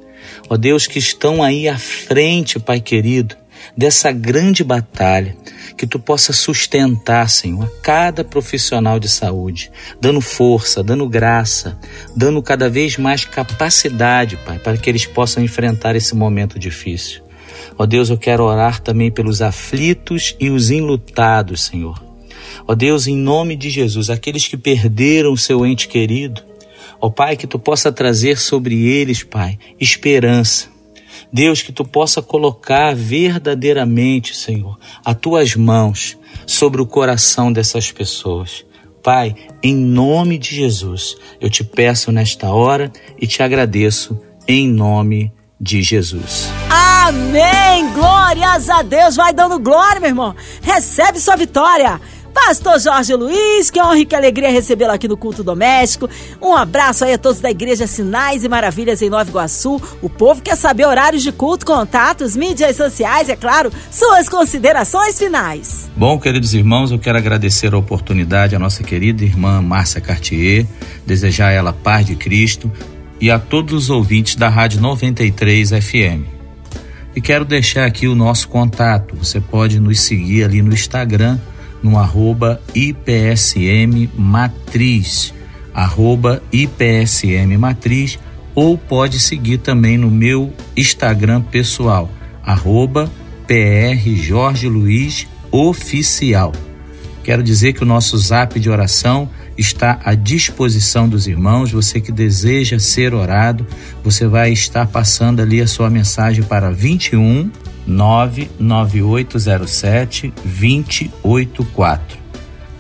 ó 0.48 0.56
Deus, 0.56 0.86
que 0.86 0.98
estão 0.98 1.42
aí 1.42 1.68
à 1.68 1.78
frente, 1.78 2.58
Pai 2.58 2.80
querido, 2.80 3.36
dessa 3.80 4.12
grande 4.12 4.62
batalha, 4.62 5.34
que 5.74 5.86
tu 5.86 5.98
possa 5.98 6.34
sustentar, 6.34 7.30
Senhor, 7.30 7.64
a 7.64 7.82
cada 7.82 8.22
profissional 8.22 9.00
de 9.00 9.08
saúde, 9.08 9.72
dando 9.98 10.20
força, 10.20 10.84
dando 10.84 11.08
graça, 11.08 11.78
dando 12.14 12.42
cada 12.42 12.68
vez 12.68 12.98
mais 12.98 13.24
capacidade, 13.24 14.36
Pai, 14.44 14.58
para 14.58 14.76
que 14.76 14.90
eles 14.90 15.06
possam 15.06 15.42
enfrentar 15.42 15.96
esse 15.96 16.14
momento 16.14 16.58
difícil. 16.58 17.22
Ó 17.78 17.86
Deus, 17.86 18.10
eu 18.10 18.18
quero 18.18 18.44
orar 18.44 18.80
também 18.80 19.10
pelos 19.10 19.40
aflitos 19.40 20.36
e 20.38 20.50
os 20.50 20.70
enlutados, 20.70 21.62
Senhor. 21.62 22.04
Ó 22.68 22.74
Deus, 22.74 23.06
em 23.06 23.16
nome 23.16 23.56
de 23.56 23.70
Jesus, 23.70 24.10
aqueles 24.10 24.46
que 24.46 24.58
perderam 24.58 25.34
seu 25.36 25.64
ente 25.64 25.88
querido, 25.88 26.42
ó 27.00 27.08
Pai, 27.08 27.34
que 27.34 27.46
tu 27.46 27.58
possa 27.58 27.90
trazer 27.90 28.36
sobre 28.36 28.86
eles, 28.86 29.22
Pai, 29.22 29.58
esperança. 29.80 30.68
Deus, 31.32 31.62
que 31.62 31.72
tu 31.72 31.84
possa 31.84 32.20
colocar 32.20 32.94
verdadeiramente, 32.94 34.36
Senhor, 34.36 34.78
as 35.04 35.14
tuas 35.14 35.54
mãos 35.54 36.18
sobre 36.46 36.82
o 36.82 36.86
coração 36.86 37.52
dessas 37.52 37.92
pessoas. 37.92 38.64
Pai, 39.02 39.34
em 39.62 39.74
nome 39.74 40.36
de 40.36 40.54
Jesus, 40.54 41.16
eu 41.40 41.48
te 41.48 41.64
peço 41.64 42.12
nesta 42.12 42.52
hora 42.52 42.92
e 43.18 43.26
te 43.26 43.42
agradeço 43.42 44.20
em 44.46 44.68
nome 44.68 45.32
de 45.60 45.82
Jesus. 45.82 46.48
Amém! 46.68 47.92
Glórias 47.92 48.68
a 48.68 48.82
Deus! 48.82 49.16
Vai 49.16 49.32
dando 49.32 49.58
glória, 49.58 50.00
meu 50.00 50.10
irmão. 50.10 50.34
Recebe 50.62 51.18
sua 51.18 51.36
vitória. 51.36 52.00
Pastor 52.34 52.78
Jorge 52.78 53.14
Luiz, 53.14 53.70
que 53.70 53.80
honra 53.80 53.98
e 53.98 54.06
que 54.06 54.14
alegria 54.14 54.50
recebê-lo 54.50 54.92
aqui 54.92 55.08
no 55.08 55.16
Culto 55.16 55.42
Doméstico. 55.42 56.08
Um 56.40 56.54
abraço 56.54 57.04
aí 57.04 57.12
a 57.12 57.18
todos 57.18 57.40
da 57.40 57.50
Igreja 57.50 57.86
Sinais 57.86 58.44
e 58.44 58.48
Maravilhas 58.48 59.02
em 59.02 59.10
Nova 59.10 59.28
Iguaçu. 59.28 59.80
O 60.00 60.08
povo 60.08 60.40
quer 60.40 60.56
saber 60.56 60.86
horários 60.86 61.22
de 61.22 61.32
culto, 61.32 61.66
contatos, 61.66 62.36
mídias 62.36 62.76
sociais, 62.76 63.28
é 63.28 63.36
claro, 63.36 63.72
suas 63.90 64.28
considerações 64.28 65.18
finais. 65.18 65.90
Bom, 65.96 66.18
queridos 66.18 66.54
irmãos, 66.54 66.90
eu 66.90 66.98
quero 66.98 67.18
agradecer 67.18 67.74
a 67.74 67.78
oportunidade 67.78 68.54
à 68.54 68.58
nossa 68.58 68.82
querida 68.82 69.24
irmã 69.24 69.60
Márcia 69.60 70.00
Cartier, 70.00 70.66
desejar 71.06 71.48
a 71.48 71.52
ela 71.52 71.72
paz 71.72 72.06
de 72.06 72.14
Cristo 72.14 72.70
e 73.20 73.30
a 73.30 73.38
todos 73.38 73.74
os 73.74 73.90
ouvintes 73.90 74.36
da 74.36 74.48
Rádio 74.48 74.80
93 74.80 75.70
FM. 75.70 76.40
E 77.14 77.20
quero 77.20 77.44
deixar 77.44 77.86
aqui 77.86 78.06
o 78.06 78.14
nosso 78.14 78.48
contato. 78.48 79.16
Você 79.16 79.40
pode 79.40 79.80
nos 79.80 80.00
seguir 80.00 80.44
ali 80.44 80.62
no 80.62 80.72
Instagram 80.72 81.38
no 81.82 81.98
arroba 81.98 82.60
IPSM 82.74 84.10
Matriz, 84.16 85.32
arroba 85.74 86.42
IPSM 86.52 87.56
Matriz, 87.56 88.18
ou 88.54 88.76
pode 88.76 89.18
seguir 89.18 89.58
também 89.58 89.96
no 89.96 90.10
meu 90.10 90.52
Instagram 90.76 91.40
pessoal, 91.42 92.10
arroba 92.42 93.10
PR 93.46 94.14
Jorge 94.16 94.68
Luiz 94.68 95.26
Oficial. 95.50 96.52
Quero 97.22 97.42
dizer 97.42 97.74
que 97.74 97.82
o 97.82 97.86
nosso 97.86 98.16
zap 98.16 98.58
de 98.58 98.70
oração 98.70 99.28
está 99.56 100.00
à 100.04 100.14
disposição 100.14 101.08
dos 101.08 101.26
irmãos. 101.26 101.70
Você 101.70 102.00
que 102.00 102.10
deseja 102.10 102.78
ser 102.78 103.12
orado, 103.12 103.66
você 104.02 104.26
vai 104.26 104.52
estar 104.52 104.86
passando 104.86 105.40
ali 105.40 105.60
a 105.60 105.66
sua 105.66 105.90
mensagem 105.90 106.42
para 106.42 106.70
21 106.70 107.50
99807 107.90 110.32
2084 110.44 112.20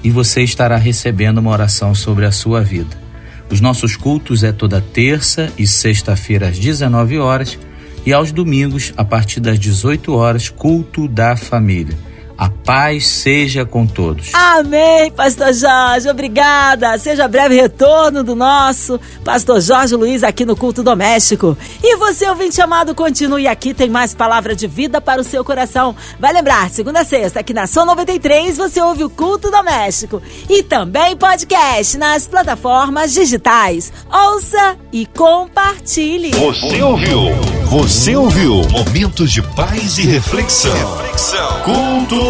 e 0.02 0.10
você 0.10 0.42
estará 0.42 0.76
recebendo 0.76 1.38
uma 1.38 1.50
oração 1.50 1.94
sobre 1.94 2.24
a 2.24 2.32
sua 2.32 2.62
vida. 2.62 2.98
Os 3.50 3.60
nossos 3.60 3.96
cultos 3.96 4.44
é 4.44 4.52
toda 4.52 4.80
terça 4.80 5.52
e 5.58 5.66
sexta-feira 5.66 6.48
às 6.48 6.58
19 6.58 7.18
horas 7.18 7.58
e 8.06 8.12
aos 8.12 8.32
domingos 8.32 8.94
a 8.96 9.04
partir 9.04 9.40
das 9.40 9.58
18 9.58 10.14
horas 10.14 10.48
culto 10.48 11.06
da 11.06 11.36
família. 11.36 11.98
A 12.40 12.48
paz 12.48 13.06
seja 13.06 13.66
com 13.66 13.86
todos. 13.86 14.30
Amém, 14.32 15.10
Pastor 15.10 15.52
Jorge. 15.52 16.08
Obrigada. 16.08 16.96
Seja 16.96 17.28
breve 17.28 17.54
retorno 17.54 18.24
do 18.24 18.34
nosso 18.34 18.98
Pastor 19.22 19.60
Jorge 19.60 19.94
Luiz 19.94 20.24
aqui 20.24 20.46
no 20.46 20.56
Culto 20.56 20.82
Doméstico. 20.82 21.54
E 21.82 21.96
você, 21.96 22.26
ouvinte 22.30 22.58
amado, 22.62 22.94
continue 22.94 23.46
aqui. 23.46 23.74
Tem 23.74 23.90
mais 23.90 24.14
palavra 24.14 24.56
de 24.56 24.66
vida 24.66 25.02
para 25.02 25.20
o 25.20 25.24
seu 25.24 25.44
coração. 25.44 25.94
Vai 26.18 26.32
lembrar, 26.32 26.70
segunda 26.70 27.00
a 27.00 27.04
sexta, 27.04 27.40
aqui 27.40 27.52
na 27.52 27.66
Som 27.66 27.84
93, 27.84 28.56
você 28.56 28.80
ouve 28.80 29.04
o 29.04 29.10
Culto 29.10 29.50
Doméstico. 29.50 30.22
E 30.48 30.62
também 30.62 31.14
podcast 31.14 31.98
nas 31.98 32.26
plataformas 32.26 33.12
digitais. 33.12 33.92
Ouça 34.10 34.78
e 34.90 35.04
compartilhe. 35.04 36.30
Você 36.30 36.80
ouviu? 36.80 37.20
Você 37.66 38.16
ouviu? 38.16 38.62
Momentos 38.70 39.30
de 39.30 39.42
paz 39.42 39.98
e 39.98 40.06
reflexão. 40.06 40.72
reflexão. 40.72 41.62
Culto 41.64 42.29